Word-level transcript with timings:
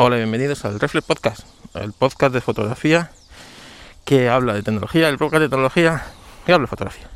Hola 0.00 0.14
y 0.14 0.20
bienvenidos 0.20 0.64
al 0.64 0.78
Reflex 0.78 1.04
Podcast, 1.04 1.40
el 1.74 1.92
podcast 1.92 2.32
de 2.32 2.40
fotografía 2.40 3.10
que 4.04 4.28
habla 4.28 4.54
de 4.54 4.62
tecnología, 4.62 5.08
el 5.08 5.18
podcast 5.18 5.40
de 5.40 5.48
tecnología 5.48 6.04
que 6.46 6.52
habla 6.52 6.66
de 6.66 6.68
fotografía. 6.68 7.08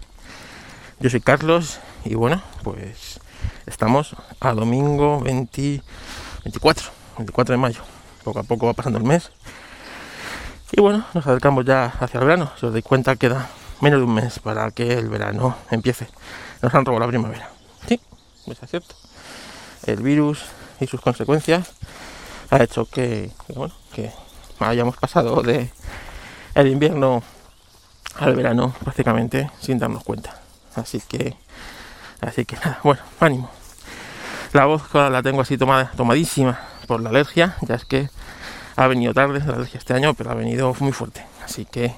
Yo 0.99 1.09
soy 1.09 1.21
Carlos 1.21 1.79
y 2.05 2.17
bueno, 2.17 2.43
pues 2.65 3.21
estamos 3.67 4.17
a 4.41 4.53
domingo 4.55 5.21
24, 5.21 6.89
24 7.19 7.53
de 7.53 7.57
mayo. 7.57 7.83
Poco 8.25 8.41
a 8.41 8.43
poco 8.43 8.67
va 8.67 8.73
pasando 8.73 8.99
el 8.99 9.05
mes. 9.05 9.31
Y 10.73 10.81
bueno, 10.81 11.07
nos 11.15 11.25
acercamos 11.25 11.65
ya 11.65 11.85
hacia 11.85 12.19
el 12.19 12.27
verano. 12.27 12.51
Si 12.59 12.67
os 12.67 12.73
dais 12.73 12.85
cuenta, 12.85 13.15
queda 13.15 13.49
menos 13.81 14.01
de 14.01 14.07
un 14.07 14.15
mes 14.15 14.41
para 14.41 14.69
que 14.73 14.95
el 14.95 15.09
verano 15.09 15.57
empiece. 15.71 16.09
Nos 16.61 16.75
han 16.75 16.85
robado 16.85 17.07
la 17.07 17.09
primavera. 17.09 17.49
Sí, 17.87 18.01
es 18.49 18.59
cierto. 18.69 18.97
El 19.87 20.03
virus 20.03 20.47
y 20.81 20.89
sus 20.89 21.01
consecuencias 21.01 21.75
ha 22.53 22.63
hecho 22.63 22.85
que, 22.85 23.31
bueno, 23.55 23.75
que 23.95 24.13
hayamos 24.59 24.99
pasado 24.99 25.41
de 25.41 25.71
el 26.55 26.67
invierno 26.69 27.23
al 28.19 28.37
verano 28.37 28.75
prácticamente 28.85 29.51
sin 29.59 29.79
darnos 29.79 30.05
cuenta. 30.05 30.39
Así 30.75 31.01
que, 31.01 31.35
así 32.21 32.45
que 32.45 32.57
nada, 32.57 32.79
bueno, 32.83 33.01
ánimo. 33.21 33.51
La 34.53 34.67
voz 34.67 34.83
la 34.93 35.23
tengo 35.23 35.41
así 35.41 35.57
tomada, 35.57 35.93
tomadísima 35.97 36.61
por 36.87 37.01
la 37.01 37.09
alergia, 37.09 37.57
ya 37.63 37.75
es 37.75 37.87
que 37.87 38.11
ha 38.77 38.87
venido 38.87 39.15
tarde 39.15 39.41
la 39.41 39.55
alergia 39.55 39.79
este 39.79 39.95
año, 39.95 40.13
pero 40.13 40.31
ha 40.31 40.35
venido 40.35 40.77
muy 40.79 40.93
fuerte. 40.93 41.25
Así 41.43 41.65
que 41.65 41.95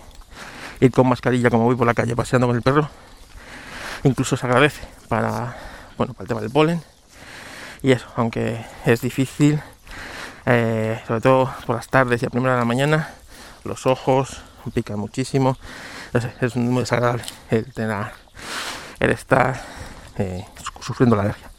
ir 0.78 0.92
con 0.92 1.08
mascarilla 1.08 1.50
como 1.50 1.64
voy 1.64 1.74
por 1.74 1.86
la 1.88 1.94
calle 1.94 2.14
paseando 2.14 2.46
con 2.46 2.54
el 2.54 2.62
perro, 2.62 2.88
incluso 4.04 4.36
se 4.36 4.46
agradece 4.46 4.86
para, 5.08 5.56
bueno, 5.98 6.14
para 6.14 6.22
el 6.22 6.28
tema 6.28 6.40
del 6.40 6.50
polen. 6.50 6.80
Y 7.82 7.90
eso, 7.90 8.06
aunque 8.14 8.64
es 8.86 9.00
difícil, 9.00 9.60
eh, 10.46 11.00
sobre 11.06 11.20
todo 11.20 11.54
por 11.66 11.76
las 11.76 11.88
tardes 11.88 12.22
y 12.22 12.26
a 12.26 12.30
primera 12.30 12.54
de 12.54 12.60
la 12.60 12.64
mañana, 12.64 13.10
los 13.64 13.86
ojos 13.86 14.42
pican 14.72 14.98
muchísimo, 14.98 15.56
es 16.40 16.56
muy 16.56 16.80
desagradable 16.80 17.24
el 17.50 17.72
tener, 17.72 18.12
el 19.00 19.10
estar 19.10 19.60
eh, 20.18 20.44
sufriendo 20.80 21.16
la 21.16 21.22
alergia. 21.22 21.50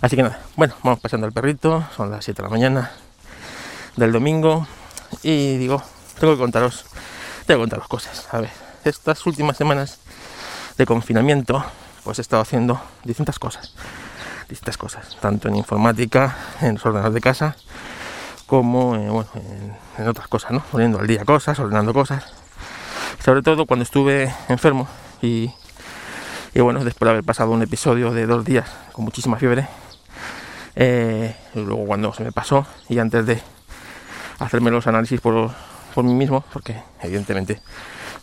Así 0.00 0.16
que 0.16 0.22
nada, 0.22 0.40
bueno, 0.56 0.74
vamos 0.82 1.00
pasando 1.00 1.26
al 1.26 1.32
perrito, 1.32 1.86
son 1.96 2.10
las 2.10 2.24
7 2.24 2.42
de 2.42 2.42
la 2.42 2.50
mañana 2.50 2.92
del 3.96 4.12
domingo 4.12 4.66
y 5.22 5.56
digo, 5.56 5.82
tengo 6.18 6.34
que 6.34 6.40
contaros, 6.40 6.84
tengo 7.46 7.60
que 7.60 7.62
contaros 7.62 7.88
cosas. 7.88 8.28
A 8.32 8.40
ver, 8.40 8.50
estas 8.84 9.24
últimas 9.26 9.56
semanas 9.56 9.98
de 10.76 10.86
confinamiento, 10.86 11.64
pues 12.02 12.18
he 12.18 12.22
estado 12.22 12.42
haciendo 12.42 12.80
distintas 13.04 13.38
cosas, 13.38 13.74
distintas 14.48 14.76
cosas, 14.76 15.16
tanto 15.20 15.48
en 15.48 15.56
informática, 15.56 16.36
en 16.60 16.74
los 16.74 16.84
ordenadores 16.84 17.14
de 17.14 17.20
casa, 17.20 17.56
como 18.46 18.96
eh, 18.96 19.08
bueno, 19.08 19.30
en, 19.98 20.08
otras 20.08 20.28
cosas, 20.28 20.52
¿no? 20.52 20.60
Poniendo 20.70 20.98
al 20.98 21.06
día 21.06 21.24
cosas, 21.24 21.58
ordenando 21.58 21.92
cosas. 21.92 22.32
Sobre 23.22 23.42
todo 23.42 23.66
cuando 23.66 23.84
estuve 23.84 24.32
enfermo 24.48 24.88
y, 25.22 25.50
y 26.54 26.60
bueno, 26.60 26.84
después 26.84 27.06
de 27.06 27.10
haber 27.10 27.24
pasado 27.24 27.50
un 27.50 27.62
episodio 27.62 28.12
de 28.12 28.26
dos 28.26 28.44
días 28.44 28.70
con 28.92 29.04
muchísima 29.04 29.36
fiebre, 29.38 29.66
eh, 30.76 31.34
luego 31.54 31.86
cuando 31.86 32.12
se 32.12 32.24
me 32.24 32.32
pasó 32.32 32.66
y 32.88 32.98
antes 32.98 33.26
de 33.26 33.40
hacerme 34.38 34.70
los 34.70 34.86
análisis 34.86 35.20
por, 35.20 35.50
por 35.94 36.04
mí 36.04 36.14
mismo, 36.14 36.44
porque 36.52 36.76
evidentemente, 37.00 37.60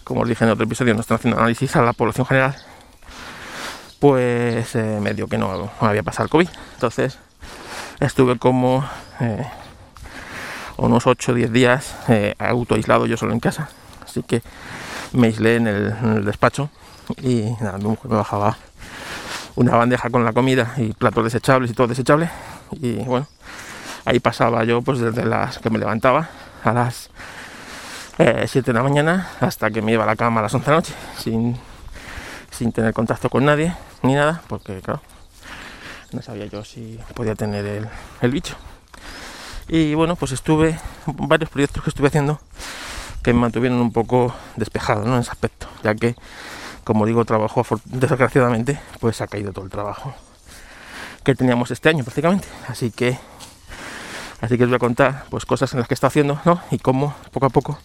como 0.04 0.22
os 0.22 0.30
dije 0.30 0.44
en 0.44 0.52
otro 0.52 0.66
episodio, 0.66 0.94
no 0.94 1.02
están 1.02 1.16
haciendo 1.16 1.40
análisis 1.40 1.76
a 1.76 1.82
la 1.82 1.94
población 1.94 2.26
general, 2.28 2.56
pues 4.00 4.76
eh, 4.76 5.00
me 5.02 5.14
dio 5.14 5.28
que 5.28 5.38
no, 5.38 5.72
había 5.80 6.04
pasado 6.04 6.26
el 6.26 6.30
COVID. 6.30 6.50
Entonces 6.74 7.20
estuve 8.00 8.38
como 8.38 8.84
unos 10.82 11.06
8 11.06 11.32
o 11.32 11.36
10 11.36 11.52
días 11.52 11.96
eh, 12.08 12.34
auto 12.40 12.76
aislado 12.76 13.06
yo 13.06 13.18
solo 13.18 13.34
en 13.34 13.40
casa. 13.40 13.70
Así 14.04 14.24
que 14.24 14.42
me 15.14 15.28
aislé 15.28 15.58
en 15.58 15.68
el, 15.68 16.26
despacho 16.26 16.70
y 17.22 17.52
nada, 17.62 17.78
mi 17.78 17.86
mujer 17.86 18.10
me 18.10 18.18
bajaba 18.18 18.58
una 19.56 19.76
bandeja 19.76 20.10
con 20.10 20.24
la 20.24 20.34
comida 20.34 20.74
y 20.78 20.94
platos 20.94 21.24
desechables 21.26 21.72
y 21.72 21.74
todo 21.74 21.88
desechable. 21.88 22.30
Y 22.72 22.96
bueno, 23.04 23.28
ahí 24.06 24.20
pasaba 24.20 24.64
yo 24.64 24.82
pues 24.82 25.00
desde 25.00 25.26
las 25.26 25.60
que 25.60 25.70
me 25.70 25.78
levantaba 25.78 26.30
a 26.64 26.74
las 26.74 27.10
7 28.18 28.60
eh, 28.60 28.62
de 28.62 28.74
la 28.74 28.84
mañana 28.84 29.30
hasta 29.40 29.70
que 29.72 29.82
me 29.82 29.94
iba 29.94 30.04
a 30.04 30.08
la 30.08 30.16
cama 30.16 30.40
a 30.40 30.44
las 30.44 30.54
11 30.54 30.66
de 30.66 30.72
la 30.72 30.78
noche 30.78 30.94
sin, 31.18 31.58
sin 32.50 32.72
tener 32.72 32.94
contacto 32.94 33.30
con 33.30 33.46
nadie 33.46 33.74
ni 34.04 34.14
nada 34.14 34.42
porque 34.48 34.80
claro 34.82 35.02
no 36.12 36.22
sabía 36.22 36.46
yo 36.46 36.64
si 36.64 37.00
podía 37.16 37.34
tener 37.36 37.66
el, 37.66 37.88
el 38.22 38.32
bicho 38.32 38.58
y 39.72 39.96
bueno, 39.96 40.18
pues 40.18 40.34
estuve 40.34 40.78
varios 41.06 41.50
proyectos 41.50 41.82
que 41.82 41.90
estuve 41.90 42.10
haciendo 42.10 42.42
que 43.24 43.32
me 43.34 43.40
mantuvieron 43.40 43.80
un 43.80 43.94
poco 43.94 44.36
despejado 44.58 45.06
en 45.06 45.14
ese 45.14 45.32
aspecto, 45.32 45.68
ya 45.82 45.96
que, 45.96 46.16
como 46.84 47.06
digo, 47.06 47.24
trabajo 47.24 47.66
desgraciadamente, 47.86 48.82
pues 49.00 49.22
ha 49.22 49.28
caído 49.28 49.54
todo 49.54 49.64
el 49.64 49.72
trabajo 49.72 50.14
que 51.24 51.36
teníamos 51.36 51.72
este 51.72 51.88
año 51.88 52.04
prácticamente. 52.04 52.50
Así 52.68 52.92
que, 52.92 53.18
así 54.42 54.58
que 54.58 54.64
os 54.64 54.70
voy 54.70 54.76
a 54.76 54.80
contar 54.80 55.24
pues 55.30 55.46
cosas 55.46 55.72
en 55.72 55.80
las 55.80 55.88
que 55.88 55.94
está 55.94 56.08
haciendo. 56.08 56.42
Y 56.72 56.80
cómo 56.80 57.16
poco 57.32 57.46
a 57.46 57.50
poco 57.50 57.80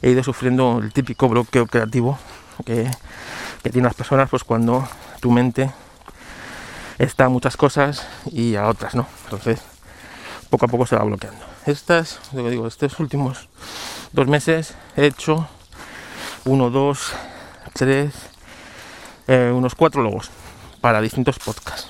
he 0.00 0.10
ido 0.10 0.22
sufriendo 0.22 0.78
el 0.82 0.94
típico 0.94 1.28
bloqueo 1.28 1.66
creativo 1.66 2.18
que, 2.64 2.90
que 3.62 3.70
tienen 3.70 3.84
las 3.84 3.94
personas, 3.94 4.30
pues 4.30 4.44
cuando 4.44 4.88
tu 5.20 5.30
mente 5.30 5.70
está 6.98 7.26
a 7.26 7.28
muchas 7.28 7.58
cosas 7.58 8.06
y 8.30 8.54
a 8.54 8.66
otras, 8.68 8.94
¿no? 8.94 9.06
Entonces 9.24 9.60
poco 10.50 10.66
a 10.66 10.68
poco 10.68 10.86
se 10.86 10.96
va 10.96 11.04
bloqueando. 11.04 11.44
Estas, 11.66 12.20
digo, 12.32 12.66
estos 12.66 12.98
últimos 13.00 13.48
dos 14.12 14.26
meses 14.26 14.74
he 14.96 15.06
hecho 15.06 15.48
uno, 16.44 16.70
dos, 16.70 17.12
tres, 17.74 18.14
eh, 19.26 19.52
unos 19.54 19.74
cuatro 19.74 20.02
logos 20.02 20.30
para 20.80 21.00
distintos 21.00 21.38
podcasts. 21.38 21.88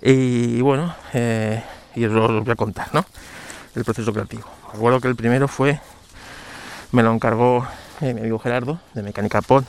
Y, 0.00 0.60
bueno, 0.60 0.94
eh, 1.12 1.62
y 1.94 2.04
os 2.04 2.12
lo 2.12 2.42
voy 2.42 2.52
a 2.52 2.56
contar, 2.56 2.94
¿no? 2.94 3.04
El 3.74 3.84
proceso 3.84 4.12
creativo. 4.12 4.44
Recuerdo 4.72 5.00
que 5.00 5.08
el 5.08 5.16
primero 5.16 5.48
fue, 5.48 5.80
me 6.92 7.02
lo 7.02 7.12
encargó 7.12 7.66
eh, 8.00 8.14
mi 8.14 8.20
amigo 8.20 8.38
Gerardo 8.38 8.78
de 8.94 9.02
Mecánica 9.02 9.42
Pod 9.42 9.64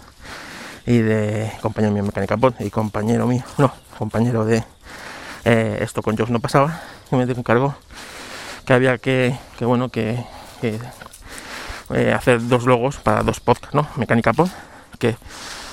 y 0.86 1.00
de 1.00 1.52
compañero 1.62 1.94
mío 1.94 2.04
Mecánica 2.04 2.38
Pod 2.38 2.54
y 2.60 2.70
compañero 2.70 3.26
mío, 3.26 3.44
no, 3.58 3.74
compañero 3.98 4.46
de 4.46 4.64
esto 5.50 6.02
con 6.02 6.18
Josh 6.18 6.30
no 6.30 6.40
pasaba 6.40 6.82
que 7.10 7.16
me 7.16 7.24
encargó 7.24 7.76
que 8.70 8.74
había 8.74 9.00
que, 9.00 9.36
que 9.58 9.66
bueno, 9.66 9.90
que, 9.90 10.24
eh, 10.62 12.14
hacer 12.14 12.48
dos 12.48 12.66
logos 12.66 12.98
para 12.98 13.24
dos 13.24 13.40
podcasts, 13.40 13.74
¿no? 13.74 13.88
Mecánica 13.96 14.32
Pod, 14.32 14.50
que 15.00 15.18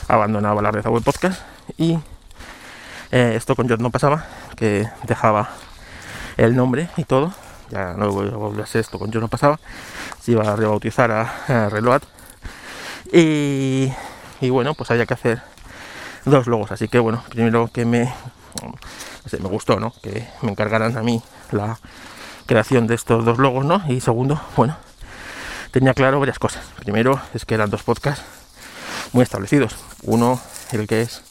abandonaba 0.09 0.63
la 0.63 0.71
red 0.71 0.87
web 0.87 1.03
podcast 1.03 1.43
y 1.77 1.99
eh, 3.13 3.35
esto 3.37 3.55
con 3.55 3.69
yo 3.69 3.77
no 3.77 3.91
pasaba, 3.91 4.25
que 4.57 4.89
dejaba 5.03 5.51
el 6.39 6.57
nombre 6.57 6.89
y 6.97 7.05
todo, 7.05 7.35
ya 7.69 7.93
no 7.93 8.11
voy 8.11 8.29
a 8.29 8.37
volver 8.37 8.63
a 8.63 8.65
hacer 8.65 8.81
esto 8.81 8.99
con 8.99 9.11
yo 9.11 9.21
no 9.21 9.29
pasaba, 9.29 9.61
se 10.23 10.33
iba 10.33 10.51
a 10.51 10.57
rebautizar 10.57 11.11
a, 11.11 11.69
Reload. 11.69 12.01
Y, 13.13 13.93
y 14.41 14.49
bueno, 14.49 14.73
pues 14.73 14.91
había 14.91 15.05
que 15.05 15.13
hacer 15.13 15.43
dos 16.25 16.47
logos, 16.47 16.73
así 16.73 16.89
que 16.89 16.99
bueno, 16.99 17.23
primero 17.29 17.69
que 17.71 17.85
me 17.85 18.11
me 19.39 19.49
gustó, 19.49 19.81
¿no? 19.81 19.93
Que 20.03 20.29
me 20.43 20.51
encargaran 20.51 20.97
a 20.97 21.03
mí 21.03 21.23
la 21.51 21.79
creación 22.47 22.87
de 22.87 22.95
estos 22.95 23.25
dos 23.25 23.39
logos, 23.39 23.65
¿no? 23.65 23.83
Y 23.89 24.01
segundo, 24.01 24.41
bueno, 24.57 24.77
tenía 25.71 25.95
claro 25.95 26.21
varias 26.21 26.39
cosas. 26.39 26.65
Primero 26.79 27.21
es 27.35 27.45
que 27.45 27.55
eran 27.55 27.71
dos 27.71 27.83
podcasts 27.83 28.25
muy 29.13 29.23
establecidos. 29.23 29.77
Uno, 30.03 30.41
el 30.73 30.87
que 30.87 31.03
es 31.03 31.23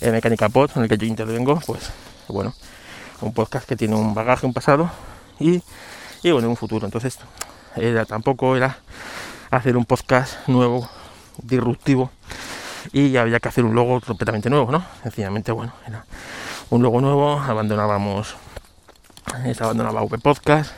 eh, 0.00 0.10
Mecánica 0.10 0.48
Pod, 0.48 0.70
en 0.76 0.82
el 0.82 0.88
que 0.88 0.98
yo 0.98 1.06
intervengo, 1.06 1.60
pues 1.66 1.90
bueno, 2.28 2.54
un 3.20 3.32
podcast 3.32 3.68
que 3.68 3.76
tiene 3.76 3.94
un 3.96 4.14
bagaje, 4.14 4.46
un 4.46 4.52
pasado 4.52 4.90
y, 5.38 5.62
y 6.22 6.30
bueno, 6.30 6.48
un 6.48 6.56
futuro. 6.56 6.86
Entonces, 6.86 7.18
era, 7.76 8.04
tampoco 8.04 8.56
era 8.56 8.78
hacer 9.50 9.76
un 9.76 9.84
podcast 9.84 10.48
nuevo, 10.48 10.88
disruptivo, 11.42 12.10
y 12.92 13.16
había 13.16 13.40
que 13.40 13.48
hacer 13.48 13.64
un 13.64 13.74
logo 13.74 14.00
completamente 14.00 14.48
nuevo, 14.48 14.70
¿no? 14.70 14.84
Sencillamente, 15.02 15.52
bueno, 15.52 15.72
era 15.86 16.04
un 16.70 16.82
logo 16.82 17.00
nuevo, 17.00 17.40
abandonábamos, 17.40 18.36
se 19.54 19.62
abandonaba 19.62 20.02
V 20.02 20.18
Podcast, 20.18 20.72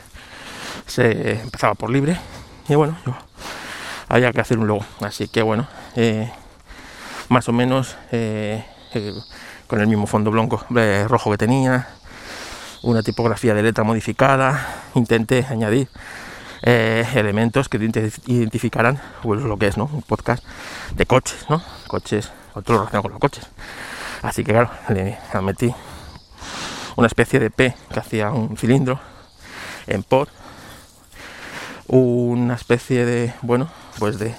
se 0.87 1.39
empezaba 1.41 1.75
por 1.75 1.91
libre 1.91 2.17
y 2.67 2.73
bueno, 2.73 2.97
había 4.09 4.31
que 4.31 4.41
hacer 4.41 4.57
un 4.57 4.67
logo. 4.67 4.83
Así 5.01 5.27
que 5.27 5.43
bueno, 5.43 5.67
eh, 5.95 6.31
más 7.29 7.47
o 7.47 7.53
menos 7.53 7.95
eh, 8.11 8.65
eh, 8.95 9.13
con 9.67 9.81
el 9.81 9.87
mismo 9.87 10.07
fondo 10.07 10.31
blanco 10.31 10.65
rojo 11.07 11.29
que 11.31 11.37
tenía, 11.37 11.87
una 12.81 13.03
tipografía 13.03 13.53
de 13.53 13.61
letra 13.61 13.83
modificada, 13.83 14.83
intenté 14.95 15.45
añadir 15.47 15.89
elementos 16.63 17.69
que 17.69 17.77
identificaran 17.77 18.99
pues, 19.21 19.41
lo 19.41 19.57
que 19.57 19.67
es 19.67 19.77
¿no? 19.77 19.89
un 19.91 20.01
podcast 20.01 20.43
de 20.95 21.05
coches, 21.05 21.45
¿no? 21.49 21.61
coches, 21.87 22.31
otro 22.55 22.77
relacionado 22.77 23.03
con 23.03 23.11
los 23.11 23.19
coches. 23.19 23.47
Así 24.23 24.43
que 24.43 24.53
claro, 24.53 24.71
le 24.87 25.19
metí 25.41 25.73
una 26.95 27.07
especie 27.07 27.39
de 27.39 27.51
P 27.51 27.75
que 27.93 27.99
hacía 27.99 28.31
un 28.31 28.55
cilindro 28.55 28.99
en 29.85 30.01
pod, 30.01 30.29
una 31.87 32.55
especie 32.55 33.05
de, 33.05 33.33
bueno, 33.41 33.69
pues 33.99 34.17
de 34.19 34.33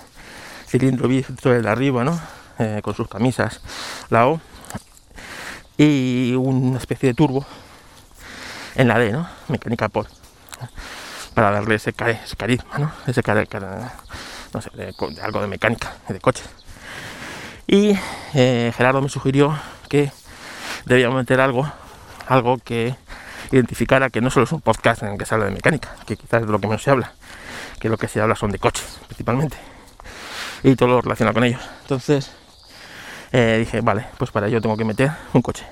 cilindro 0.67 1.07
visto 1.07 1.51
de 1.51 1.69
arriba, 1.69 2.03
¿no? 2.03 2.19
Eh, 2.59 2.81
con 2.83 2.95
sus 2.95 3.09
camisas, 3.09 3.61
la 4.09 4.27
O, 4.27 4.41
y 5.77 6.35
una 6.35 6.79
especie 6.79 7.11
de 7.11 7.15
turbo 7.15 7.45
en 8.77 8.89
la 8.89 8.99
D, 8.99 9.13
¿no? 9.13 9.29
Mecánica 9.49 9.91
pod, 9.91 10.07
para 11.35 11.51
darle 11.51 11.75
ese, 11.75 11.93
carisma, 11.93 12.79
¿no? 12.79 12.91
Ese 13.07 13.21
no 14.55 14.61
sé, 14.63 14.71
de, 14.75 14.95
algo 15.21 15.43
de 15.43 15.47
mecánica, 15.47 15.95
de 16.09 16.21
coches. 16.21 16.49
Y 17.66 17.99
eh, 18.34 18.72
Gerardo 18.76 19.00
me 19.00 19.08
sugirió 19.08 19.58
que 19.88 20.12
debíamos 20.87 21.16
meter 21.16 21.40
algo, 21.40 21.70
algo 22.26 22.58
que 22.58 22.94
identificara 23.50 24.11
que 24.11 24.20
no 24.20 24.31
solo 24.31 24.44
es 24.44 24.52
un 24.52 24.61
podcast 24.61 25.02
en 25.02 25.12
el 25.12 25.19
que 25.19 25.26
se 25.26 25.34
habla 25.34 25.46
de 25.46 25.52
mecánica, 25.52 25.94
que 26.06 26.16
quizás 26.16 26.43
es 26.43 26.46
de 26.46 26.52
lo 26.52 26.58
que 26.58 26.66
menos 26.66 26.82
se 26.82 26.90
habla, 26.90 27.12
que 27.81 27.88
lo 27.88 27.96
que 27.96 28.08
se 28.08 28.20
habla 28.20 28.34
son 28.34 28.50
de 28.50 28.58
coches 28.58 28.99
principalmente 29.06 29.56
y 30.62 30.76
todo 30.76 30.88
lo 30.88 31.00
relacionado 31.00 31.34
con 31.34 31.44
ellos. 31.44 31.61
Entonces 31.82 32.32
eh, 33.32 33.56
dije, 33.61 33.81
vale, 33.81 34.06
pues 34.19 34.31
para 34.31 34.49
ello 34.49 34.61
tengo 34.61 34.76
que 34.76 34.84
meter 34.84 35.12
un 35.32 35.43
coche, 35.43 35.64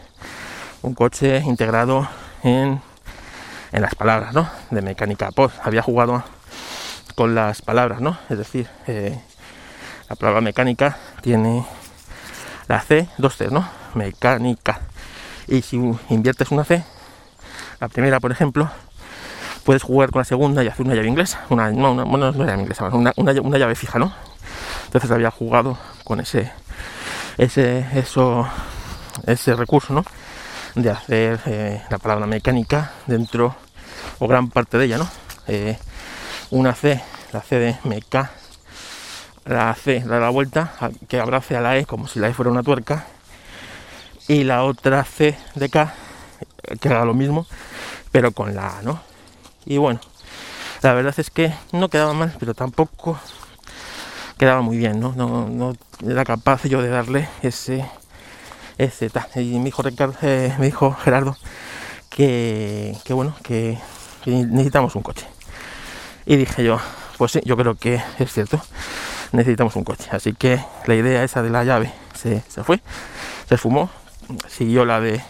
un 0.82 0.94
coche 0.94 1.38
integrado 1.38 2.08
en, 2.42 2.80
en 3.72 3.82
las 3.82 3.94
palabras, 3.94 4.34
¿no? 4.34 4.48
De 4.70 4.82
mecánica 4.82 5.30
pod. 5.30 5.50
Había 5.62 5.82
jugado 5.82 6.22
con 7.14 7.34
las 7.34 7.62
palabras, 7.62 8.00
¿no? 8.00 8.18
Es 8.28 8.38
decir, 8.38 8.68
eh, 8.86 9.18
la 10.08 10.16
palabra 10.16 10.40
mecánica 10.40 10.96
tiene 11.22 11.64
la 12.68 12.80
C, 12.80 13.08
dos 13.18 13.36
C, 13.36 13.48
¿no? 13.50 13.68
Mecánica. 13.94 14.80
Y 15.48 15.62
si 15.62 15.76
inviertes 16.08 16.50
una 16.50 16.64
C, 16.64 16.84
la 17.80 17.88
primera, 17.88 18.20
por 18.20 18.32
ejemplo, 18.32 18.70
puedes 19.64 19.82
jugar 19.82 20.10
con 20.10 20.20
la 20.20 20.24
segunda 20.24 20.62
y 20.62 20.68
hacer 20.68 20.86
una 20.86 20.94
llave 20.94 21.08
inglesa. 21.08 21.44
Una, 21.50 21.70
no, 21.70 21.92
una, 21.92 22.04
bueno, 22.04 22.32
no 22.32 22.44
llave 22.44 22.62
inglesa, 22.62 22.84
una, 22.86 23.12
una, 23.16 23.58
llave 23.58 23.74
fija, 23.74 23.98
¿no? 23.98 24.12
Entonces 24.86 25.10
había 25.10 25.30
jugado 25.30 25.78
con 26.04 26.20
ese, 26.20 26.52
ese, 27.38 27.86
eso, 27.94 28.46
ese 29.26 29.54
recurso, 29.54 29.94
¿no? 29.94 30.04
De 30.74 30.90
hacer 30.90 31.40
eh, 31.46 31.82
la 31.90 31.98
palabra 31.98 32.26
mecánica 32.26 32.92
dentro, 33.06 33.54
o 34.18 34.28
gran 34.28 34.48
parte 34.48 34.78
de 34.78 34.86
ella, 34.86 34.98
¿no? 34.98 35.08
Eh, 35.46 35.78
una 36.50 36.74
C, 36.74 37.02
la 37.32 37.40
C 37.40 37.58
de 37.58 37.78
meca, 37.84 38.30
la 39.44 39.74
C 39.74 40.00
da 40.00 40.18
la 40.18 40.30
vuelta, 40.30 40.72
que 41.08 41.20
abrace 41.20 41.56
a 41.56 41.60
la 41.60 41.76
E 41.78 41.86
como 41.86 42.06
si 42.06 42.20
la 42.20 42.28
E 42.28 42.34
fuera 42.34 42.50
una 42.50 42.62
tuerca, 42.62 43.06
y 44.28 44.44
la 44.44 44.64
otra 44.64 45.04
C 45.04 45.36
de 45.54 45.68
K, 45.68 45.94
que 46.80 46.88
haga 46.88 47.04
lo 47.04 47.14
mismo, 47.14 47.46
pero 48.10 48.32
con 48.32 48.54
la 48.54 48.78
A, 48.78 48.82
¿no? 48.82 49.00
Y 49.64 49.78
bueno, 49.78 50.00
la 50.82 50.94
verdad 50.94 51.14
es 51.16 51.30
que 51.30 51.52
no 51.72 51.88
quedaba 51.88 52.12
mal, 52.12 52.34
pero 52.38 52.54
tampoco 52.54 53.18
quedaba 54.38 54.62
muy 54.62 54.76
bien, 54.76 55.00
¿no? 55.00 55.12
No, 55.12 55.72
era 56.04 56.24
capaz 56.24 56.64
yo 56.64 56.82
de 56.82 56.88
darle 56.88 57.28
ese, 57.42 57.86
ese 58.78 59.10
Y 59.36 59.58
me 59.58 59.66
dijo, 59.66 59.82
Ricardo, 59.82 60.14
eh, 60.22 60.54
me 60.58 60.66
dijo 60.66 60.92
Gerardo 60.94 61.36
que, 62.10 62.96
que 63.04 63.12
bueno, 63.12 63.34
que, 63.42 63.78
necesitamos 64.26 64.96
un 64.96 65.02
coche. 65.02 65.26
Y 66.26 66.36
dije 66.36 66.64
yo, 66.64 66.78
pues 67.18 67.32
sí, 67.32 67.40
yo 67.44 67.56
creo 67.56 67.74
que 67.74 68.02
es 68.18 68.32
cierto, 68.32 68.60
necesitamos 69.32 69.76
un 69.76 69.84
coche. 69.84 70.08
Así 70.12 70.32
que 70.32 70.60
la 70.86 70.94
idea 70.94 71.24
esa 71.24 71.42
de 71.42 71.50
la 71.50 71.64
llave 71.64 71.92
se, 72.14 72.42
se 72.48 72.64
fue, 72.64 72.80
se 73.48 73.56
fumó, 73.56 73.90
siguió 74.48 74.84
la 74.84 75.00
de 75.00 75.22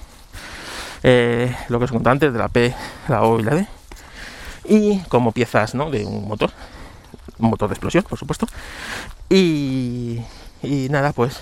eh, 1.02 1.54
lo 1.68 1.78
que 1.78 1.84
os 1.86 1.92
conté 1.92 2.10
antes, 2.10 2.32
de 2.32 2.38
la 2.38 2.48
P, 2.48 2.74
la 3.08 3.22
O 3.22 3.40
y 3.40 3.42
la 3.42 3.54
D. 3.54 3.66
Y 4.64 4.98
como 5.08 5.32
piezas 5.32 5.74
¿no? 5.74 5.90
de 5.90 6.04
un 6.04 6.28
motor, 6.28 6.50
un 7.38 7.50
motor 7.50 7.68
de 7.68 7.74
explosión, 7.74 8.04
por 8.04 8.18
supuesto. 8.18 8.46
Y, 9.28 10.20
y 10.62 10.88
nada, 10.90 11.12
pues 11.12 11.40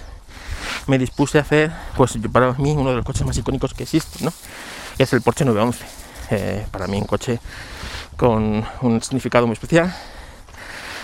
me 0.86 0.98
dispuse 0.98 1.38
a 1.38 1.42
hacer, 1.42 1.70
pues 1.96 2.18
para 2.32 2.52
mí, 2.54 2.72
uno 2.72 2.90
de 2.90 2.96
los 2.96 3.04
coches 3.04 3.26
más 3.26 3.36
icónicos 3.36 3.74
que 3.74 3.82
existe, 3.82 4.24
¿no? 4.24 4.32
Que 4.96 5.04
es 5.04 5.12
el 5.12 5.22
Porsche 5.22 5.44
911. 5.44 5.84
Eh, 6.32 6.66
para 6.70 6.86
mí 6.86 6.96
un 6.98 7.06
coche 7.06 7.40
con 8.16 8.64
un 8.82 9.02
significado 9.02 9.46
muy 9.46 9.54
especial. 9.54 9.94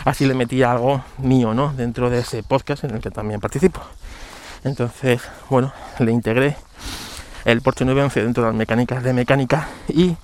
Así 0.07 0.25
le 0.25 0.35
metí 0.35 0.63
algo 0.63 1.03
mío, 1.19 1.53
¿no? 1.53 1.73
Dentro 1.73 2.11
de 2.11 2.21
ese 2.21 2.45
podcast 2.45 2.85
en 2.85 2.93
el 2.95 3.01
que 3.01 3.11
también 3.11 3.41
participo. 3.41 3.81
Entonces, 4.63 5.21
bueno, 5.51 5.73
le 5.99 6.13
integré 6.13 6.57
el 7.45 7.61
Porsche 7.61 7.85
911 7.85 8.23
dentro 8.23 8.45
de 8.45 8.51
las 8.51 8.57
mecánicas 8.57 9.03
de 9.03 9.13
mecánica 9.13 9.67
y 9.89 10.17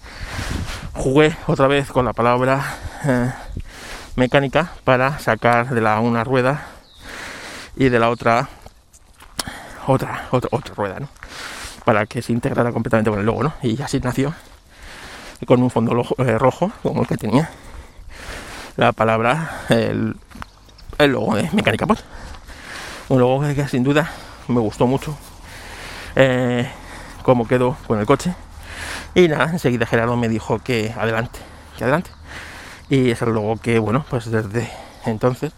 jugué 0.93 1.37
otra 1.49 1.67
vez 1.67 1.90
con 1.90 2.05
la 2.05 2.12
palabra 2.12 2.64
eh, 3.05 3.32
mecánica 4.14 4.70
para 4.84 5.19
sacar 5.19 5.70
de 5.70 5.81
la 5.81 5.99
una 5.99 6.23
rueda 6.23 6.64
y 7.75 7.88
de 7.88 7.99
la 7.99 8.08
otra 8.08 8.49
otra 9.88 10.28
otra, 10.31 10.49
otra 10.52 10.75
rueda, 10.76 11.00
¿no? 11.00 11.08
Para 11.85 12.06
que 12.06 12.23
se 12.23 12.32
integrara 12.32 12.70
completamente 12.70 13.11
con 13.11 13.19
el 13.19 13.26
logo, 13.26 13.43
¿no? 13.43 13.55
Y 13.62 13.82
así 13.82 13.99
nació 13.99 14.32
con 15.44 15.61
un 15.61 15.70
fondo 15.70 16.06
eh, 16.19 16.38
rojo 16.38 16.70
como 16.85 17.02
el 17.02 17.08
que 17.08 17.17
tenía 17.17 17.50
la 18.76 18.92
palabra 18.92 19.62
el, 19.69 20.16
el 20.98 21.12
logo 21.12 21.36
de 21.36 21.50
mecánica 21.52 21.86
pod 21.86 21.98
un 23.08 23.20
logo 23.20 23.42
que 23.54 23.69
sin 23.69 23.84
duda 23.84 24.10
me 24.48 24.60
gustó 24.60 24.86
mucho 24.86 25.16
eh, 26.16 26.70
cómo 27.22 27.46
quedó 27.46 27.76
con 27.86 27.98
el 27.98 28.06
coche. 28.06 28.34
Y 29.14 29.28
nada, 29.28 29.50
enseguida 29.50 29.86
Gerardo 29.86 30.16
me 30.16 30.28
dijo 30.28 30.58
que 30.58 30.94
adelante, 30.96 31.38
que 31.76 31.84
adelante. 31.84 32.10
Y 32.88 33.10
es 33.10 33.20
luego 33.22 33.56
que, 33.56 33.78
bueno, 33.78 34.04
pues 34.08 34.30
desde 34.30 34.70
entonces, 35.06 35.52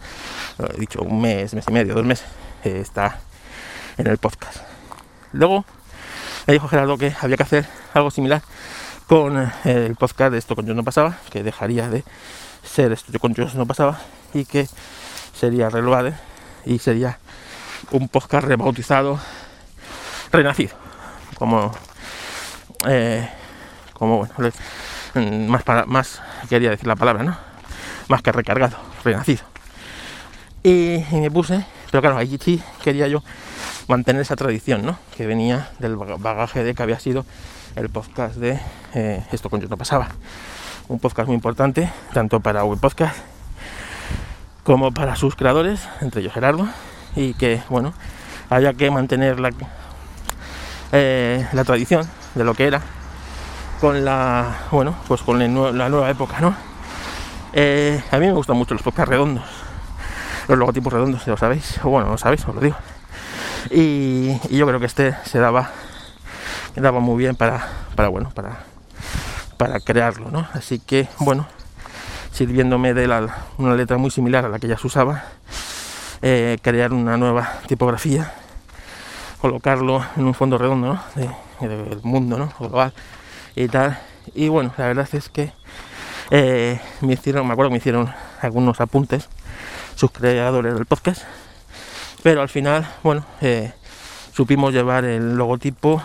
he 0.59 0.81
dicho 0.81 1.03
un 1.03 1.21
mes, 1.21 1.55
mes 1.55 1.65
y 1.69 1.73
medio, 1.73 1.95
dos 1.95 2.05
meses, 2.05 2.27
está 2.65 3.21
en 3.97 4.07
el 4.07 4.19
podcast. 4.19 4.59
Luego 5.33 5.65
me 6.47 6.55
dijo 6.55 6.69
Gerardo 6.69 6.99
que 6.99 7.15
había 7.21 7.37
que 7.37 7.43
hacer 7.43 7.67
algo 7.93 8.11
similar 8.11 8.43
con 9.07 9.39
eh, 9.39 9.53
el 9.65 9.97
podcast 9.97 10.33
de 10.33 10.39
esto 10.39 10.57
con 10.57 10.67
yo 10.67 10.75
no 10.75 10.85
pasaba, 10.85 11.19
que 11.31 11.43
dejaría 11.43 11.89
de 11.89 12.05
ser 12.65 12.93
esto 12.93 13.17
con 13.19 13.35
yo 13.35 13.47
no 13.55 13.67
pasaba 13.67 14.01
y 14.33 14.45
que 14.45 14.67
sería 15.35 15.69
renovado 15.69 16.13
y 16.65 16.79
sería 16.79 17.19
un 17.91 18.09
podcast 18.09 18.47
rebautizado 18.47 19.21
renacido 20.33 20.75
como 21.37 21.73
eh, 22.89 23.29
como 23.93 24.19
bueno 24.19 24.53
mm, 25.15 25.47
más 25.47 25.63
para 25.63 25.85
más 25.87 26.23
quería 26.49 26.71
decir 26.71 26.87
la 26.87 26.97
palabra 26.97 27.23
no 27.23 27.37
más 28.09 28.21
que 28.21 28.33
recargado 28.33 28.77
renacido. 29.03 29.43
Y, 30.63 31.05
me 31.13 31.31
puse 31.31 31.65
pero 31.91 32.01
claro 32.01 32.17
allí 32.17 32.39
sí 32.43 32.63
quería 32.83 33.07
yo 33.07 33.23
mantener 33.87 34.23
esa 34.23 34.37
tradición 34.37 34.85
no 34.85 34.99
que 35.17 35.27
venía 35.27 35.71
del 35.79 35.97
bagaje 35.97 36.65
de 36.65 36.75
que 36.75 36.83
había 36.83 36.99
sido 36.99 37.27
el 37.77 37.91
podcast 37.91 38.37
de 38.37 38.59
eh, 38.95 39.25
esto 39.31 39.51
con 39.51 39.61
yo 39.61 39.69
no 39.69 39.77
pasaba 39.77 40.09
un 40.89 40.99
podcast 40.99 41.27
muy 41.27 41.35
importante 41.35 41.91
tanto 42.13 42.41
para 42.41 42.65
web 42.65 42.79
podcast 42.79 43.17
como 44.63 44.93
para 44.93 45.17
sus 45.17 45.37
creadores 45.37 45.89
entre 46.01 46.21
ellos 46.21 46.33
Gerardo 46.33 46.69
y 47.17 47.35
que 47.35 47.63
bueno 47.69 47.95
haya 48.51 48.75
que 48.75 48.91
mantener 48.91 49.41
la, 49.41 49.51
eh, 50.93 51.47
la 51.53 51.65
tradición 51.65 52.09
de 52.35 52.45
lo 52.45 52.55
que 52.55 52.67
era 52.67 52.83
con 53.81 54.05
la 54.05 54.59
bueno 54.71 54.95
pues 55.09 55.23
con 55.23 55.39
la 55.39 55.89
nueva 55.89 56.11
época 56.11 56.41
no 56.41 56.55
eh, 57.53 58.03
a 58.11 58.19
mí 58.19 58.27
me 58.27 58.33
gustan 58.33 58.57
mucho 58.57 58.75
los 58.75 58.83
podcasts 58.83 59.09
redondos 59.09 59.45
los 60.49 60.59
logotipos 60.59 60.93
redondos 60.93 61.27
lo 61.27 61.37
sabéis 61.37 61.81
o 61.83 61.89
bueno 61.89 62.09
no 62.09 62.19
sabéis 62.19 62.47
os 62.47 62.55
lo 62.55 62.61
digo. 62.61 62.77
Y, 63.71 64.39
yo 64.55 64.67
creo 64.67 64.79
que 64.79 64.87
este 64.87 65.17
se 65.25 65.39
daba 65.39 65.71
daba 66.77 67.01
muy 67.01 67.17
bien 67.17 67.37
para 67.37 67.67
para 67.95 68.09
bueno 68.09 68.31
para 68.35 68.74
para 69.55 69.81
crearlo 69.81 70.31
no 70.31 70.47
así 70.53 70.79
que 70.79 71.09
bueno 71.19 71.47
sirviéndome 72.33 72.95
de 72.95 73.07
una 73.59 73.75
letra 73.75 73.97
muy 73.97 74.11
similar 74.11 74.45
a 74.45 74.49
la 74.49 74.59
que 74.59 74.69
ya 74.69 74.77
se 74.77 74.87
usaba 74.87 75.25
eh, 76.23 76.59
crear 76.63 76.93
una 76.93 77.17
nueva 77.17 77.61
tipografía 77.67 78.33
colocarlo 79.45 80.03
en 80.17 80.25
un 80.25 80.33
fondo 80.33 80.57
redondo 80.57 80.99
del 81.61 82.01
mundo 82.03 82.39
¿no? 82.39 82.51
global 82.59 82.95
y 83.55 83.69
tal. 83.69 84.01
Y 84.35 84.49
bueno, 84.49 84.73
la 84.79 84.87
verdad 84.87 85.07
es 85.13 85.29
que 85.29 85.53
eh, 86.31 86.81
me 87.03 87.13
hicieron, 87.13 87.47
me 87.47 87.53
acuerdo 87.53 87.69
que 87.69 87.75
me 87.75 87.79
hicieron 87.79 88.11
algunos 88.41 88.81
apuntes 88.81 89.29
sus 89.97 90.11
creadores 90.13 90.73
del 90.73 90.87
podcast, 90.87 91.25
pero 92.23 92.41
al 92.41 92.49
final, 92.49 92.89
bueno, 93.03 93.27
eh, 93.43 93.75
supimos 94.33 94.73
llevar 94.73 95.05
el 95.05 95.37
logotipo 95.37 96.03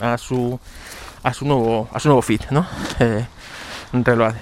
a 0.00 0.16
su 0.16 0.58
a 1.24 1.34
su 1.34 1.44
nuevo 1.44 1.88
a 1.92 1.98
su 1.98 2.08
nuevo 2.08 2.22
feed, 2.22 2.42
¿no? 2.50 2.64
Eh, 3.00 3.26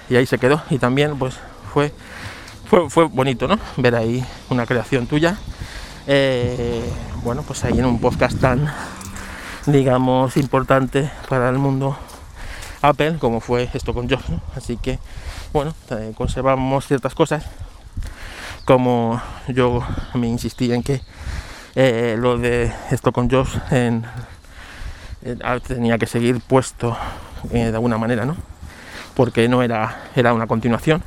y 0.09 0.15
ahí 0.15 0.25
se 0.25 0.37
quedó 0.37 0.61
y 0.69 0.77
también 0.77 1.17
pues 1.17 1.35
fue 1.73 1.93
fue, 2.69 2.89
fue 2.89 3.05
bonito, 3.05 3.47
¿no? 3.47 3.57
Ver 3.77 3.95
ahí 3.95 4.23
una 4.49 4.65
creación 4.65 5.07
tuya 5.07 5.37
eh, 6.05 6.83
bueno, 7.23 7.43
pues 7.43 7.63
ahí 7.63 7.79
en 7.79 7.85
un 7.85 7.99
podcast 7.99 8.37
tan, 8.39 8.69
digamos, 9.65 10.35
importante 10.35 11.09
para 11.29 11.49
el 11.49 11.57
mundo 11.57 11.97
Apple, 12.81 13.17
como 13.19 13.39
fue 13.39 13.69
esto 13.73 13.93
con 13.93 14.09
Jobs. 14.09 14.25
Así 14.55 14.77
que, 14.77 14.99
bueno, 15.53 15.73
eh, 15.91 16.11
conservamos 16.15 16.87
ciertas 16.87 17.15
cosas, 17.15 17.45
como 18.65 19.21
yo 19.47 19.81
me 20.13 20.27
insistí 20.27 20.73
en 20.73 20.83
que 20.83 21.01
eh, 21.75 22.15
lo 22.19 22.37
de 22.37 22.73
esto 22.91 23.13
con 23.13 23.29
Jobs 23.29 23.57
en, 23.71 24.05
tenía 25.67 25.97
que 25.97 26.07
seguir 26.07 26.39
puesto 26.41 26.97
de 27.43 27.67
alguna 27.67 27.97
manera, 27.97 28.25
¿no? 28.25 28.35
Porque 29.15 29.47
no 29.47 29.63
era, 29.63 30.09
era 30.15 30.33
una 30.33 30.47
continuación 30.47 31.03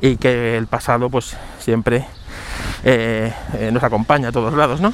y 0.00 0.16
que 0.16 0.56
el 0.56 0.66
pasado 0.66 1.08
pues 1.08 1.36
siempre 1.58 2.06
nos 3.70 3.82
acompaña 3.82 4.28
a 4.28 4.32
todos 4.32 4.54
lados, 4.54 4.80
¿no? 4.80 4.92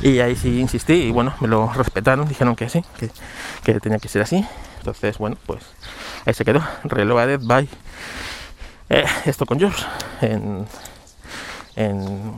Y 0.00 0.20
ahí 0.20 0.36
sí 0.36 0.60
insistí 0.60 0.94
y 0.94 1.10
bueno, 1.10 1.34
me 1.40 1.48
lo 1.48 1.72
respetaron, 1.72 2.28
dijeron 2.28 2.54
que 2.54 2.68
sí, 2.68 2.84
que, 3.64 3.80
tenía 3.80 3.98
que 3.98 4.08
ser 4.08 4.22
así. 4.22 4.46
Entonces, 4.78 5.18
bueno, 5.18 5.36
pues 5.44 5.62
ahí 6.24 6.34
se 6.34 6.44
quedó. 6.44 6.62
Reloaded 6.84 7.40
by 7.42 7.68
eh, 8.90 9.04
esto 9.26 9.44
con 9.44 9.60
Jobs 9.60 9.86
en, 10.20 10.66
en, 11.74 12.32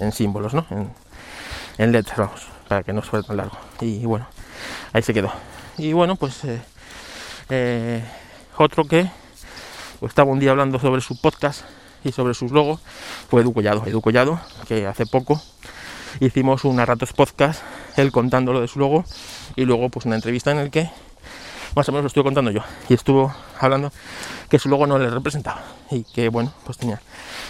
en, 0.00 0.12
símbolos, 0.12 0.52
¿no? 0.52 0.66
En, 0.70 0.90
en 1.78 1.92
letras, 1.92 2.30
para 2.72 2.84
que 2.84 2.94
no 2.94 3.02
fuera 3.02 3.22
tan 3.22 3.36
largo. 3.36 3.58
Y 3.82 4.06
bueno, 4.06 4.26
ahí 4.94 5.02
se 5.02 5.12
quedó. 5.12 5.30
Y 5.76 5.92
bueno, 5.92 6.16
pues 6.16 6.42
eh, 6.44 6.62
eh, 7.50 8.02
otro 8.56 8.84
que 8.86 9.10
pues, 10.00 10.08
estaba 10.08 10.30
un 10.30 10.38
día 10.38 10.52
hablando 10.52 10.78
sobre 10.78 11.02
su 11.02 11.20
podcast 11.20 11.64
y 12.02 12.12
sobre 12.12 12.32
sus 12.32 12.50
logos 12.50 12.80
fue 13.28 13.42
Edu 13.42 13.52
Collado. 13.52 13.84
Edu 13.84 14.00
Collado, 14.00 14.40
que 14.66 14.86
hace 14.86 15.04
poco 15.04 15.42
hicimos 16.20 16.64
un 16.64 16.78
ratos 16.78 17.12
podcast, 17.12 17.62
él 17.96 18.10
contando 18.10 18.54
lo 18.54 18.62
de 18.62 18.68
su 18.68 18.78
logo 18.78 19.04
y 19.54 19.66
luego 19.66 19.90
pues 19.90 20.06
una 20.06 20.14
entrevista 20.14 20.50
en 20.50 20.56
el 20.56 20.70
que 20.70 20.88
más 21.76 21.86
o 21.90 21.92
menos 21.92 22.04
lo 22.04 22.06
estuve 22.06 22.24
contando 22.24 22.50
yo 22.50 22.62
y 22.88 22.94
estuvo 22.94 23.34
hablando 23.60 23.92
que 24.48 24.58
su 24.58 24.70
logo 24.70 24.86
no 24.86 24.98
le 24.98 25.10
representaba 25.10 25.62
y 25.90 26.04
que 26.04 26.30
bueno 26.30 26.54
pues 26.64 26.78
tenía 26.78 27.00